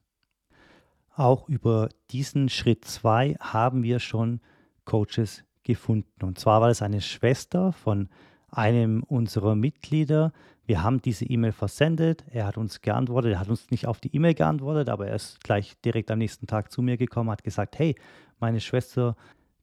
Auch 1.15 1.49
über 1.49 1.89
diesen 2.11 2.49
Schritt 2.49 2.85
2 2.85 3.37
haben 3.41 3.83
wir 3.83 3.99
schon 3.99 4.41
Coaches 4.85 5.45
gefunden. 5.63 6.25
Und 6.25 6.39
zwar 6.39 6.61
war 6.61 6.71
es 6.71 6.83
eine 6.83 7.01
Schwester 7.01 7.73
von 7.73 8.09
einem 8.53 9.03
unserer 9.03 9.55
Mitglieder. 9.55 10.33
Wir 10.67 10.83
haben 10.83 11.03
diese 11.03 11.25
E-Mail 11.25 11.53
versendet. 11.53 12.25
Er 12.31 12.47
hat 12.47 12.57
uns 12.57 12.81
geantwortet. 12.81 13.33
Er 13.33 13.41
hat 13.41 13.49
uns 13.49 13.71
nicht 13.71 13.87
auf 13.87 14.01
die 14.01 14.15
E-Mail 14.15 14.35
geantwortet, 14.35 14.89
aber 14.89 15.09
er 15.09 15.17
ist 15.17 15.43
gleich 15.43 15.77
direkt 15.85 16.11
am 16.11 16.19
nächsten 16.19 16.47
Tag 16.47 16.71
zu 16.71 16.83
mir 16.83 16.97
gekommen, 16.97 17.31
hat 17.31 17.45
gesagt, 17.45 17.79
hey, 17.79 17.97
meine 18.39 18.61
Schwester 18.61 19.17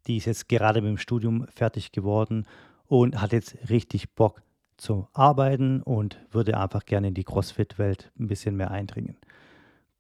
die 0.08 0.18
ist 0.18 0.26
jetzt 0.26 0.50
gerade 0.50 0.82
mit 0.82 0.90
dem 0.90 0.98
Studium 0.98 1.46
fertig 1.54 1.92
geworden 1.92 2.48
und 2.86 3.22
hat 3.22 3.34
jetzt 3.34 3.58
richtig 3.70 4.16
Bock 4.16 4.42
zu 4.78 5.08
arbeiten 5.14 5.82
und 5.82 6.20
würde 6.32 6.58
einfach 6.58 6.86
gerne 6.86 7.10
in 7.10 7.14
die 7.14 7.24
CrossFit-Welt 7.24 8.12
ein 8.18 8.28
bisschen 8.28 8.56
mehr 8.56 8.72
eindringen. 8.72 9.18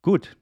Gut, 0.01 0.37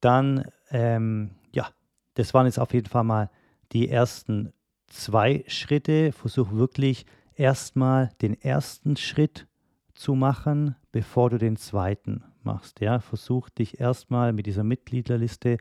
dann, 0.00 0.44
ähm, 0.70 1.30
ja, 1.52 1.68
das 2.14 2.34
waren 2.34 2.46
jetzt 2.46 2.58
auf 2.58 2.72
jeden 2.74 2.88
Fall 2.88 3.04
mal 3.04 3.30
die 3.72 3.88
ersten 3.88 4.52
zwei 4.86 5.44
Schritte. 5.46 6.12
Versuch 6.12 6.50
wirklich 6.52 7.06
erstmal 7.40 8.10
den 8.20 8.38
ersten 8.40 8.96
Schritt 8.96 9.48
zu 9.94 10.14
machen, 10.14 10.76
bevor 10.92 11.30
du 11.30 11.38
den 11.38 11.56
zweiten 11.56 12.22
machst. 12.42 12.80
Ja, 12.80 13.00
versuch 13.00 13.48
dich 13.48 13.80
erstmal 13.80 14.32
mit 14.34 14.46
dieser 14.46 14.62
Mitgliederliste 14.62 15.56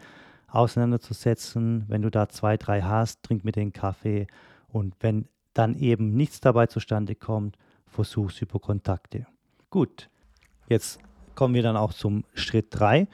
auseinanderzusetzen. 0.50 1.86
Wenn 1.88 2.02
du 2.02 2.12
da 2.12 2.28
zwei, 2.28 2.58
drei 2.58 2.82
hast, 2.82 3.24
trink 3.24 3.46
mit 3.46 3.56
den 3.56 3.72
Kaffee. 3.72 4.28
Und 4.68 4.96
wenn 5.00 5.30
dann 5.54 5.76
eben 5.76 6.14
nichts 6.16 6.42
dabei 6.42 6.68
zustande 6.68 7.16
kommt, 7.16 7.58
versuch's 7.88 8.42
über 8.42 8.60
Kontakte. 8.60 9.26
Gut, 9.70 10.10
jetzt 10.68 11.00
kommen 11.34 11.54
wir 11.54 11.64
dann 11.64 11.78
auch 11.78 11.94
zum 11.94 12.26
Schritt 12.34 12.68
3, 12.72 13.08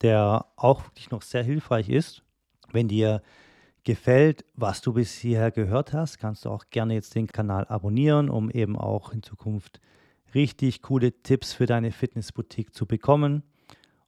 der 0.00 0.46
auch 0.56 0.84
wirklich 0.84 1.10
noch 1.10 1.22
sehr 1.22 1.42
hilfreich 1.42 1.90
ist. 1.90 2.22
Wenn 2.72 2.88
dir 2.88 3.20
gefällt, 3.86 4.44
was 4.54 4.82
du 4.82 4.92
bis 4.92 5.14
hierher 5.14 5.52
gehört 5.52 5.94
hast, 5.94 6.18
kannst 6.18 6.44
du 6.44 6.50
auch 6.50 6.64
gerne 6.70 6.94
jetzt 6.94 7.14
den 7.14 7.28
Kanal 7.28 7.64
abonnieren, 7.68 8.28
um 8.28 8.50
eben 8.50 8.76
auch 8.76 9.12
in 9.12 9.22
Zukunft 9.22 9.80
richtig 10.34 10.82
coole 10.82 11.22
Tipps 11.22 11.54
für 11.54 11.66
deine 11.66 11.92
Fitnessboutique 11.92 12.74
zu 12.74 12.84
bekommen. 12.84 13.44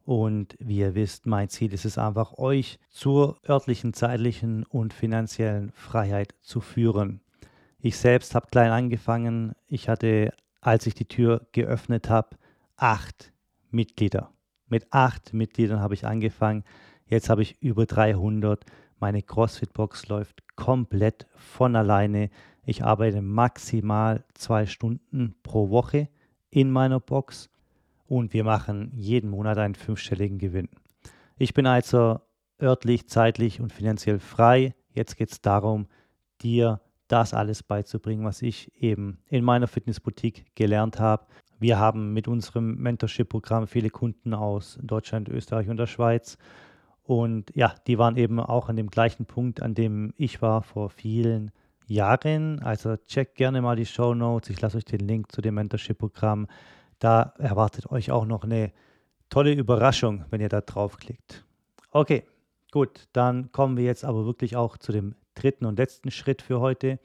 Und 0.05 0.57
wie 0.59 0.79
ihr 0.79 0.95
wisst, 0.95 1.27
mein 1.27 1.49
Ziel 1.49 1.73
ist 1.73 1.85
es 1.85 1.97
einfach, 1.97 2.39
euch 2.39 2.81
zur 2.91 3.39
örtlichen, 3.49 3.95
zeitlichen 3.95 4.65
und 4.65 4.93
finanziellen 4.93 5.71
Freiheit 5.73 6.35
zu 6.43 6.61
führen. 6.61 7.21
Ich 7.79 7.97
selbst 7.99 8.35
habe 8.35 8.49
klein 8.51 8.73
angefangen. 8.73 9.53
Ich 9.69 9.89
hatte, 9.89 10.33
als 10.61 10.87
ich 10.87 10.95
die 10.95 11.07
Tür 11.07 11.47
geöffnet 11.53 12.11
habe, 12.11 12.37
acht 12.77 13.33
Mitglieder. 13.71 14.33
Mit 14.67 14.93
acht 14.93 15.33
Mitgliedern 15.33 15.81
habe 15.81 15.95
ich 15.95 16.05
angefangen. 16.05 16.65
Jetzt 17.07 17.31
habe 17.31 17.43
ich 17.43 17.63
über 17.63 17.87
300. 17.87 18.65
Meine 19.01 19.23
CrossFit-Box 19.23 20.09
läuft 20.09 20.43
komplett 20.57 21.27
von 21.37 21.77
alleine. 21.77 22.31
Ich 22.65 22.85
arbeite 22.85 23.23
maximal 23.23 24.25
zwei 24.35 24.67
Stunden 24.67 25.37
pro 25.43 25.71
Woche 25.71 26.09
in 26.51 26.71
meiner 26.71 27.01
Box 27.01 27.49
und 28.07 28.33
wir 28.33 28.45
machen 28.45 28.91
jeden 28.95 29.31
Monat 29.31 29.59
einen 29.59 29.75
fünfstelligen 29.75 30.39
Gewinn. 30.39 30.69
Ich 31.37 31.55
bin 31.55 31.67
also 31.67 32.21
örtlich, 32.61 33.09
zeitlich 33.09 33.61
und 33.61 33.73
finanziell 33.73 34.19
frei. 34.19 34.75
Jetzt 34.93 35.17
geht 35.17 35.31
es 35.31 35.41
darum, 35.41 35.87
dir 36.43 36.81
das 37.07 37.35
alles 37.35 37.63
beizubringen, 37.63 38.25
was 38.25 38.43
ich 38.43 38.73
eben 38.81 39.19
in 39.29 39.45
meiner 39.45 39.69
Fitnessboutique 39.69 40.45
gelernt 40.55 40.99
habe. 40.99 41.27
Wir 41.59 41.79
haben 41.79 42.13
mit 42.13 42.29
unserem 42.29 42.77
Mentorship-Programm 42.77 43.67
viele 43.67 43.91
Kunden 43.91 44.35
aus 44.35 44.79
Deutschland, 44.83 45.29
Österreich 45.29 45.69
und 45.69 45.77
der 45.77 45.87
Schweiz. 45.87 46.39
Und 47.09 47.51
ja, 47.57 47.75
die 47.87 47.97
waren 47.97 48.19
eben 48.19 48.39
auch 48.39 48.69
an 48.69 48.77
dem 48.77 48.91
gleichen 48.91 49.25
Punkt, 49.25 49.63
an 49.63 49.75
dem 49.75 50.13
ich 50.19 50.43
war 50.43 50.61
vor 50.61 50.91
vielen 50.91 51.53
Jahren. 51.87 52.61
Also 52.61 52.99
checkt 52.99 53.37
gerne 53.37 53.63
mal 53.63 53.77
die 53.77 53.87
Show 53.87 54.13
Notes. 54.13 54.51
Ich 54.51 54.61
lasse 54.61 54.77
euch 54.77 54.85
den 54.85 55.09
Link 55.09 55.33
zu 55.33 55.41
dem 55.41 55.55
Mentorship-Programm. 55.55 56.49
Da 56.99 57.33
erwartet 57.39 57.91
euch 57.91 58.11
auch 58.11 58.27
noch 58.27 58.45
eine 58.45 58.73
tolle 59.31 59.55
Überraschung, 59.55 60.27
wenn 60.29 60.43
ihr 60.43 60.51
da 60.51 60.61
draufklickt. 60.61 61.47
Okay, 61.93 62.25
gut, 62.73 63.09
dann 63.15 63.53
kommen 63.53 63.79
wir 63.79 63.85
jetzt 63.85 64.05
aber 64.05 64.27
wirklich 64.27 64.57
auch 64.57 64.77
zu 64.77 64.93
dem 64.93 65.15
dritten 65.35 65.65
und 65.65 65.79
letzten 65.79 66.11
Schritt 66.11 66.43
für 66.43 66.61
heute. 66.61 66.99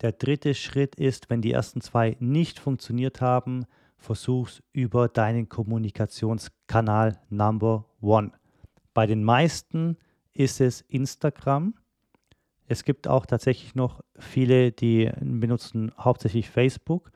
Der 0.00 0.12
dritte 0.12 0.54
Schritt 0.54 0.94
ist, 0.94 1.28
wenn 1.28 1.42
die 1.42 1.52
ersten 1.52 1.82
zwei 1.82 2.16
nicht 2.20 2.58
funktioniert 2.58 3.20
haben, 3.20 3.66
versuch's 3.98 4.62
über 4.72 5.08
deinen 5.08 5.50
Kommunikationskanal 5.50 7.18
Number 7.28 7.84
One. 8.00 8.32
Bei 8.96 9.06
den 9.06 9.24
meisten 9.24 9.98
ist 10.32 10.58
es 10.58 10.80
Instagram. 10.80 11.74
Es 12.66 12.82
gibt 12.82 13.08
auch 13.08 13.26
tatsächlich 13.26 13.74
noch 13.74 14.00
viele, 14.18 14.72
die 14.72 15.12
benutzen 15.20 15.92
hauptsächlich 15.98 16.48
Facebook 16.48 17.12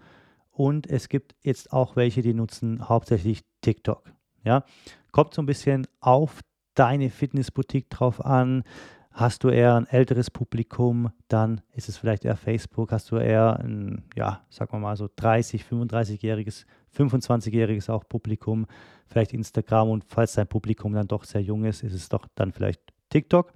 und 0.51 0.87
es 0.87 1.09
gibt 1.09 1.35
jetzt 1.43 1.73
auch 1.73 1.97
welche, 1.97 2.21
die 2.21 2.35
nutzen 2.35 2.87
hauptsächlich 2.87 3.41
TikTok. 3.63 4.13
Ja, 4.45 4.65
kommt 5.11 5.33
so 5.33 5.41
ein 5.41 5.47
bisschen 5.47 5.87
auf 6.01 6.41
deine 6.75 7.09
Fitnessboutique 7.09 7.89
drauf 7.89 8.23
an. 8.23 8.63
Hast 9.11 9.43
du 9.43 9.49
eher 9.49 9.77
ein 9.77 9.87
älteres 9.87 10.31
Publikum, 10.31 11.11
dann 11.29 11.63
ist 11.73 11.89
es 11.89 11.97
vielleicht 11.97 12.27
eher 12.27 12.37
Facebook. 12.37 12.93
Hast 12.93 13.11
du 13.11 13.17
eher 13.17 13.59
ein, 13.59 14.05
ja, 14.15 14.45
sagen 14.51 14.73
wir 14.73 14.81
mal 14.81 14.99
so 14.99 15.09
30, 15.17 15.65
35-jähriges, 15.65 16.67
25-jähriges 16.97 17.91
auch 17.91 18.05
Publikum, 18.09 18.67
vielleicht 19.07 19.33
Instagram 19.33 19.89
und 19.91 20.05
falls 20.07 20.35
dein 20.35 20.49
Publikum 20.49 20.93
dann 20.93 21.09
doch 21.09 21.25
sehr 21.25 21.43
jung 21.43 21.65
ist, 21.65 21.83
ist 21.83 21.95
es 21.95 22.09
doch 22.09 22.27
dann 22.35 22.53
vielleicht 22.53 22.81
TikTok. 23.11 23.53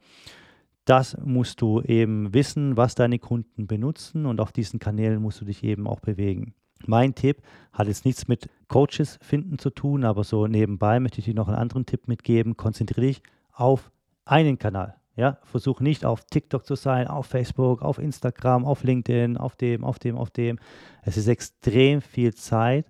Das 0.84 1.16
musst 1.24 1.62
du 1.62 1.80
eben 1.80 2.34
wissen, 2.34 2.76
was 2.76 2.94
deine 2.94 3.18
Kunden 3.18 3.66
benutzen 3.66 4.26
und 4.26 4.40
auf 4.40 4.52
diesen 4.52 4.78
Kanälen 4.78 5.22
musst 5.22 5.40
du 5.40 5.44
dich 5.44 5.64
eben 5.64 5.86
auch 5.86 6.00
bewegen. 6.00 6.54
Mein 6.86 7.14
Tipp 7.14 7.42
hat 7.72 7.88
jetzt 7.88 8.04
nichts 8.04 8.28
mit 8.28 8.50
Coaches 8.68 9.18
finden 9.22 9.58
zu 9.58 9.70
tun, 9.70 10.04
aber 10.04 10.24
so 10.24 10.46
nebenbei 10.46 11.00
möchte 11.00 11.20
ich 11.20 11.24
dir 11.24 11.34
noch 11.34 11.48
einen 11.48 11.56
anderen 11.56 11.86
Tipp 11.86 12.08
mitgeben. 12.08 12.56
Konzentriere 12.56 13.06
dich 13.06 13.22
auf 13.52 13.90
einen 14.26 14.58
Kanal. 14.58 14.96
Ja, 15.16 15.38
versuch 15.44 15.80
nicht 15.80 16.04
auf 16.04 16.24
TikTok 16.24 16.66
zu 16.66 16.74
sein, 16.74 17.06
auf 17.06 17.26
Facebook, 17.26 17.82
auf 17.82 17.98
Instagram, 17.98 18.64
auf 18.64 18.82
LinkedIn, 18.82 19.36
auf 19.36 19.54
dem, 19.54 19.84
auf 19.84 20.00
dem, 20.00 20.16
auf 20.16 20.30
dem. 20.30 20.58
Es 21.02 21.16
ist 21.16 21.28
extrem 21.28 22.00
viel 22.00 22.34
Zeit, 22.34 22.86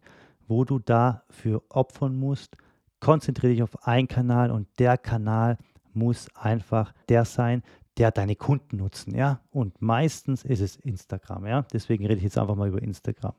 wo 0.47 0.65
du 0.65 0.79
dafür 0.79 1.63
opfern 1.69 2.17
musst. 2.17 2.57
Konzentriere 3.01 3.53
dich 3.53 3.63
auf 3.63 3.87
einen 3.87 4.09
Kanal 4.09 4.51
und 4.51 4.69
der 4.79 4.99
Kanal 4.99 5.59
muss 5.93 6.29
einfach 6.35 6.93
der 7.09 7.25
sein, 7.25 7.63
der 7.97 8.11
deine 8.11 8.35
Kunden 8.35 8.79
nutzen, 8.79 9.15
ja. 9.15 9.41
Und 9.51 9.81
meistens 9.81 10.45
ist 10.45 10.61
es 10.61 10.77
Instagram, 10.77 11.47
ja. 11.47 11.63
Deswegen 11.73 12.07
rede 12.07 12.17
ich 12.17 12.25
jetzt 12.25 12.39
einfach 12.39 12.57
mal 12.57 12.69
über 12.69 12.83
Instagram. 12.83 13.35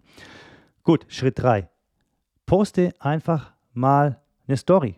Gut, 0.84 1.06
Schritt 1.10 1.40
3. 1.40 1.68
Poste 2.46 2.94
einfach 3.00 3.54
mal 3.74 4.22
eine 4.48 4.58
Story. 4.58 4.96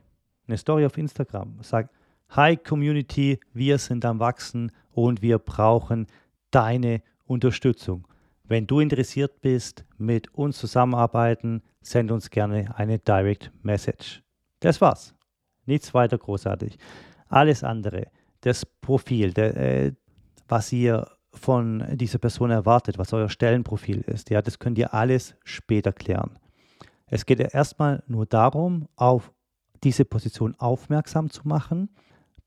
Eine 0.47 0.57
Story 0.57 0.85
auf 0.85 0.97
Instagram. 0.97 1.57
Sag, 1.61 1.89
Hi 2.29 2.57
Community, 2.57 3.39
wir 3.53 3.77
sind 3.77 4.03
am 4.03 4.19
Wachsen 4.19 4.71
und 4.91 5.21
wir 5.21 5.39
brauchen 5.39 6.07
deine 6.51 7.01
Unterstützung. 7.25 8.05
Wenn 8.47 8.67
du 8.67 8.79
interessiert 8.79 9.41
bist, 9.41 9.85
mit 9.97 10.33
uns 10.33 10.57
zusammenarbeiten, 10.57 11.61
send 11.81 12.11
uns 12.11 12.29
gerne 12.29 12.73
eine 12.77 12.99
Direct 12.99 13.51
Message. 13.61 14.23
Das 14.59 14.79
war's. 14.81 15.13
Nichts 15.65 15.93
weiter 15.93 16.17
großartig. 16.17 16.77
Alles 17.27 17.63
andere, 17.63 18.07
das 18.41 18.65
Profil, 18.65 19.33
der, 19.33 19.57
äh, 19.57 19.91
was 20.47 20.71
ihr 20.71 21.07
von 21.33 21.85
dieser 21.97 22.19
Person 22.19 22.51
erwartet, 22.51 22.97
was 22.97 23.13
euer 23.13 23.29
Stellenprofil 23.29 24.01
ist, 24.01 24.29
ja, 24.29 24.41
das 24.41 24.59
könnt 24.59 24.77
ihr 24.77 24.93
alles 24.93 25.35
später 25.43 25.91
klären. 25.91 26.39
Es 27.07 27.25
geht 27.25 27.39
ja 27.39 27.47
erstmal 27.47 28.03
nur 28.07 28.25
darum, 28.25 28.87
auf 28.95 29.31
diese 29.83 30.05
Position 30.05 30.55
aufmerksam 30.57 31.29
zu 31.29 31.47
machen 31.47 31.89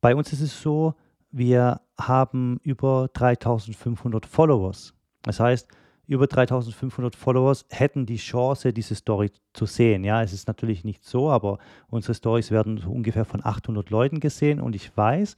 bei 0.00 0.14
uns 0.14 0.32
ist 0.32 0.40
es 0.40 0.60
so, 0.60 0.94
wir 1.30 1.80
haben 1.98 2.58
über 2.62 3.08
3500 3.12 4.24
Followers. 4.26 4.94
Das 5.22 5.38
heißt, 5.38 5.68
über 6.10 6.26
3500 6.26 7.14
Followers 7.14 7.64
hätten 7.70 8.04
die 8.04 8.16
Chance, 8.16 8.72
diese 8.72 8.96
Story 8.96 9.30
zu 9.52 9.64
sehen. 9.64 10.02
Ja, 10.02 10.22
es 10.24 10.32
ist 10.32 10.48
natürlich 10.48 10.82
nicht 10.82 11.04
so, 11.04 11.30
aber 11.30 11.58
unsere 11.88 12.14
Stories 12.14 12.50
werden 12.50 12.78
so 12.78 12.90
ungefähr 12.90 13.24
von 13.24 13.44
800 13.44 13.90
Leuten 13.90 14.18
gesehen 14.18 14.60
und 14.60 14.74
ich 14.74 14.96
weiß, 14.96 15.36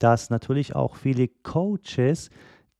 dass 0.00 0.28
natürlich 0.28 0.74
auch 0.74 0.96
viele 0.96 1.28
Coaches, 1.28 2.30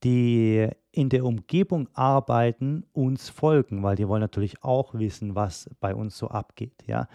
die 0.02 0.68
in 0.90 1.08
der 1.08 1.24
Umgebung 1.24 1.88
arbeiten, 1.92 2.84
uns 2.92 3.28
folgen, 3.28 3.84
weil 3.84 3.94
die 3.94 4.08
wollen 4.08 4.22
natürlich 4.22 4.64
auch 4.64 4.94
wissen, 4.94 5.36
was 5.36 5.70
bei 5.78 5.94
uns 5.94 6.18
so 6.18 6.26
abgeht. 6.26 6.82
Ja, 6.88 7.06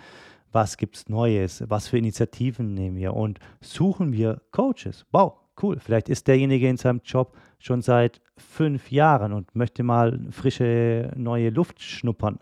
was 0.53 0.77
gibt 0.77 0.95
es 0.95 1.09
Neues, 1.09 1.61
was 1.67 1.89
für 1.89 1.97
Initiativen 1.97 2.73
nehmen 2.73 2.95
wir 2.95 3.15
und 3.15 3.39
suchen 3.59 4.13
wir 4.13 4.41
Coaches. 4.51 5.05
Wow, 5.11 5.33
cool. 5.61 5.77
Vielleicht 5.77 6.07
ist 6.07 6.25
derjenige 6.29 6.69
in 6.69 6.77
seinem 6.77 7.01
Job 7.03 7.35
schon 7.59 7.81
seit 7.81 8.21
fünf 8.37 8.91
Jahren 8.91 9.33
und 9.33 9.55
möchte 9.55 9.83
mal 9.83 10.19
frische 10.31 11.11
neue 11.15 11.49
Luft 11.49 11.81
schnuppern. 11.81 12.39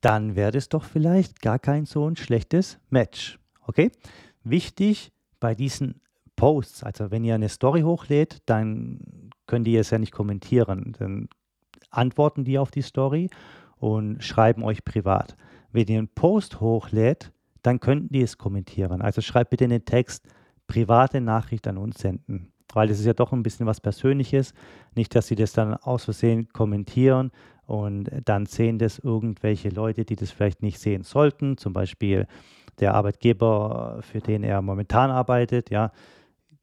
Dann 0.00 0.36
wäre 0.36 0.52
das 0.52 0.68
doch 0.68 0.84
vielleicht 0.84 1.42
gar 1.42 1.58
kein 1.58 1.84
so 1.84 2.08
ein 2.08 2.16
schlechtes 2.16 2.78
Match. 2.90 3.38
Okay? 3.66 3.90
Wichtig 4.44 5.12
bei 5.40 5.54
diesen 5.54 6.00
Posts, 6.36 6.84
also 6.84 7.10
wenn 7.10 7.24
ihr 7.24 7.34
eine 7.34 7.48
Story 7.48 7.82
hochlädt, 7.82 8.38
dann 8.46 9.30
könnt 9.46 9.66
ihr 9.66 9.80
es 9.80 9.90
ja 9.90 9.98
nicht 9.98 10.12
kommentieren. 10.12 10.94
Dann 10.98 11.28
antworten 11.90 12.44
die 12.44 12.58
auf 12.58 12.70
die 12.70 12.82
Story 12.82 13.28
und 13.76 14.22
schreiben 14.22 14.62
euch 14.62 14.84
privat. 14.84 15.36
Wenn 15.72 15.88
ihr 15.88 15.98
einen 15.98 16.08
Post 16.08 16.60
hochlädt, 16.60 17.32
dann 17.62 17.80
könnten 17.80 18.12
die 18.12 18.22
es 18.22 18.38
kommentieren. 18.38 19.02
Also 19.02 19.20
schreibt 19.20 19.50
bitte 19.50 19.66
den 19.66 19.84
Text 19.84 20.28
private 20.68 21.20
Nachricht 21.20 21.66
an 21.66 21.78
uns 21.78 21.98
senden, 21.98 22.52
weil 22.74 22.88
das 22.88 22.98
ist 22.98 23.06
ja 23.06 23.14
doch 23.14 23.32
ein 23.32 23.42
bisschen 23.42 23.66
was 23.66 23.80
Persönliches. 23.80 24.54
Nicht, 24.94 25.14
dass 25.14 25.26
sie 25.26 25.36
das 25.36 25.52
dann 25.52 25.74
aus 25.74 26.04
Versehen 26.04 26.48
kommentieren 26.52 27.30
und 27.66 28.10
dann 28.24 28.46
sehen 28.46 28.78
das 28.78 28.98
irgendwelche 28.98 29.68
Leute, 29.68 30.04
die 30.04 30.16
das 30.16 30.30
vielleicht 30.30 30.62
nicht 30.62 30.78
sehen 30.78 31.02
sollten, 31.02 31.58
zum 31.58 31.72
Beispiel 31.72 32.26
der 32.80 32.94
Arbeitgeber, 32.94 33.98
für 34.02 34.20
den 34.20 34.42
er 34.42 34.62
momentan 34.62 35.10
arbeitet, 35.10 35.70
ja. 35.70 35.92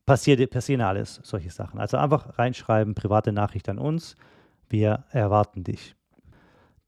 Passiert, 0.06 0.48
passieren 0.52 0.82
alles 0.82 1.20
solche 1.24 1.50
Sachen. 1.50 1.80
Also 1.80 1.98
einfach 1.98 2.38
reinschreiben, 2.38 2.94
private 2.94 3.32
Nachricht 3.32 3.68
an 3.70 3.80
uns. 3.80 4.16
Wir 4.70 5.06
erwarten 5.10 5.64
dich. 5.64 5.96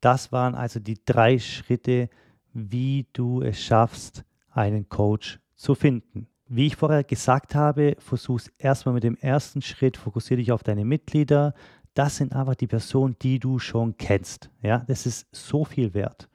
Das 0.01 0.31
waren 0.31 0.53
also 0.53 0.79
die 0.79 1.03
drei 1.03 1.39
Schritte, 1.39 2.09
wie 2.53 3.07
du 3.13 3.41
es 3.41 3.59
schaffst, 3.59 4.23
einen 4.51 4.87
Coach 4.89 5.39
zu 5.55 5.73
finden. 5.73 6.27
Wie 6.49 6.67
ich 6.67 6.77
vorher 6.77 7.03
gesagt 7.03 7.55
habe, 7.55 7.97
versuch 7.99 8.39
erstmal 8.57 8.93
mit 8.93 9.03
dem 9.03 9.17
ersten 9.17 9.61
Schritt, 9.61 9.97
fokussiere 9.97 10.39
dich 10.39 10.53
auf 10.53 10.63
deine 10.63 10.85
Mitglieder. 10.85 11.53
Das 11.93 12.15
sind 12.15 12.33
einfach 12.33 12.55
die 12.55 12.67
Personen, 12.67 13.17
die 13.21 13.39
du 13.39 13.59
schon 13.59 13.97
kennst. 13.97 14.49
Ja, 14.61 14.79
das 14.87 15.05
ist 15.05 15.27
so 15.33 15.65
viel 15.65 15.93
wert. 15.93 16.29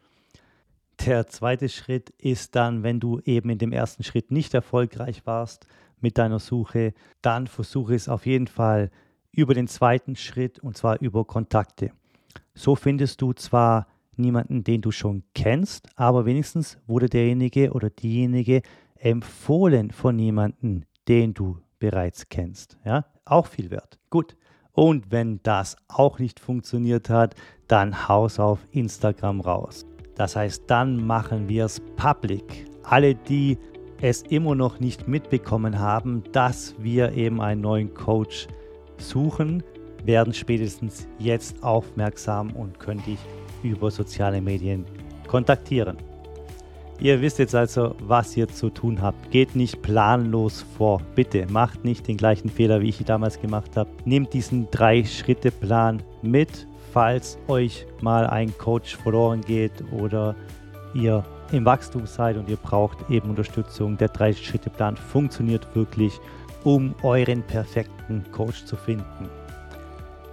Der 1.06 1.26
zweite 1.28 1.70
Schritt 1.70 2.10
ist 2.18 2.54
dann, 2.56 2.82
wenn 2.82 3.00
du 3.00 3.20
eben 3.24 3.48
in 3.48 3.58
dem 3.58 3.72
ersten 3.72 4.02
Schritt 4.02 4.30
nicht 4.30 4.52
erfolgreich 4.52 5.22
warst 5.24 5.66
mit 6.00 6.18
deiner 6.18 6.40
Suche, 6.40 6.92
dann 7.22 7.46
versuche 7.46 7.94
es 7.94 8.08
auf 8.08 8.26
jeden 8.26 8.48
Fall 8.48 8.90
über 9.32 9.54
den 9.54 9.66
zweiten 9.66 10.14
Schritt 10.14 10.58
und 10.58 10.76
zwar 10.76 11.00
über 11.00 11.24
Kontakte. 11.24 11.90
So 12.54 12.76
findest 12.76 13.22
du 13.22 13.32
zwar 13.32 13.86
niemanden, 14.16 14.62
den 14.62 14.82
du 14.82 14.90
schon 14.90 15.22
kennst, 15.34 15.88
aber 15.96 16.26
wenigstens 16.26 16.78
wurde 16.86 17.08
derjenige 17.08 17.72
oder 17.72 17.88
diejenige 17.88 18.60
empfohlen 19.02 19.90
von 19.90 20.18
jemandem, 20.18 20.84
den 21.08 21.34
du 21.34 21.58
bereits 21.78 22.28
kennst. 22.28 22.78
Ja, 22.84 23.04
auch 23.24 23.46
viel 23.46 23.70
wert. 23.70 23.98
Gut. 24.10 24.36
Und 24.72 25.10
wenn 25.10 25.40
das 25.42 25.76
auch 25.88 26.18
nicht 26.18 26.40
funktioniert 26.40 27.10
hat, 27.10 27.34
dann 27.68 28.08
haus 28.08 28.38
auf 28.38 28.66
Instagram 28.70 29.40
raus. 29.40 29.84
Das 30.14 30.36
heißt, 30.36 30.64
dann 30.66 31.04
machen 31.06 31.48
wir 31.48 31.66
es 31.66 31.80
public. 31.96 32.66
Alle, 32.84 33.14
die 33.14 33.58
es 34.00 34.22
immer 34.22 34.54
noch 34.54 34.80
nicht 34.80 35.08
mitbekommen 35.08 35.78
haben, 35.78 36.22
dass 36.32 36.74
wir 36.78 37.12
eben 37.12 37.40
einen 37.40 37.60
neuen 37.60 37.92
Coach 37.92 38.48
suchen, 38.96 39.62
werden 40.04 40.32
spätestens 40.32 41.06
jetzt 41.18 41.62
aufmerksam 41.62 42.50
und 42.52 42.78
können 42.80 43.02
dich 43.04 43.18
über 43.62 43.90
soziale 43.90 44.40
Medien 44.40 44.84
kontaktieren. 45.26 45.96
Ihr 47.02 47.20
wisst 47.20 47.40
jetzt 47.40 47.56
also, 47.56 47.96
was 47.98 48.36
ihr 48.36 48.46
zu 48.46 48.70
tun 48.70 49.02
habt. 49.02 49.32
Geht 49.32 49.56
nicht 49.56 49.82
planlos 49.82 50.64
vor. 50.78 51.02
Bitte 51.16 51.48
macht 51.50 51.84
nicht 51.84 52.06
den 52.06 52.16
gleichen 52.16 52.48
Fehler, 52.48 52.80
wie 52.80 52.90
ich 52.90 53.00
ihn 53.00 53.06
damals 53.06 53.40
gemacht 53.40 53.76
habe. 53.76 53.90
Nehmt 54.04 54.32
diesen 54.32 54.70
Drei-Schritte-Plan 54.70 56.00
mit, 56.22 56.68
falls 56.92 57.38
euch 57.48 57.88
mal 58.02 58.28
ein 58.28 58.56
Coach 58.56 58.94
verloren 58.94 59.40
geht 59.40 59.72
oder 59.90 60.36
ihr 60.94 61.24
im 61.50 61.64
Wachstum 61.64 62.06
seid 62.06 62.36
und 62.36 62.48
ihr 62.48 62.56
braucht 62.56 63.10
eben 63.10 63.30
Unterstützung. 63.30 63.96
Der 63.96 64.06
Drei-Schritte-Plan 64.06 64.96
funktioniert 64.96 65.74
wirklich, 65.74 66.20
um 66.62 66.94
euren 67.02 67.42
perfekten 67.42 68.24
Coach 68.30 68.64
zu 68.64 68.76
finden. 68.76 69.28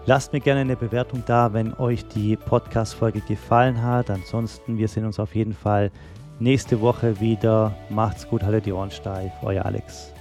Lasst 0.05 0.33
mir 0.33 0.39
gerne 0.39 0.61
eine 0.61 0.75
Bewertung 0.75 1.23
da, 1.25 1.51
wenn 1.51 1.73
euch 1.73 2.05
die 2.07 2.35
Podcast-Folge 2.35 3.21
gefallen 3.21 3.81
hat. 3.81 4.11
Ansonsten, 4.11 4.77
wir 4.77 4.87
sehen 4.87 5.05
uns 5.05 5.19
auf 5.19 5.33
jeden 5.33 5.53
Fall 5.53 5.89
nächste 6.39 6.81
Woche 6.81 7.19
wieder. 7.19 7.73
Macht's 7.89 8.27
gut, 8.27 8.43
haltet 8.43 8.65
die 8.65 8.73
Ohren 8.73 8.91
steif. 8.91 9.31
Euer 9.41 9.65
Alex. 9.65 10.13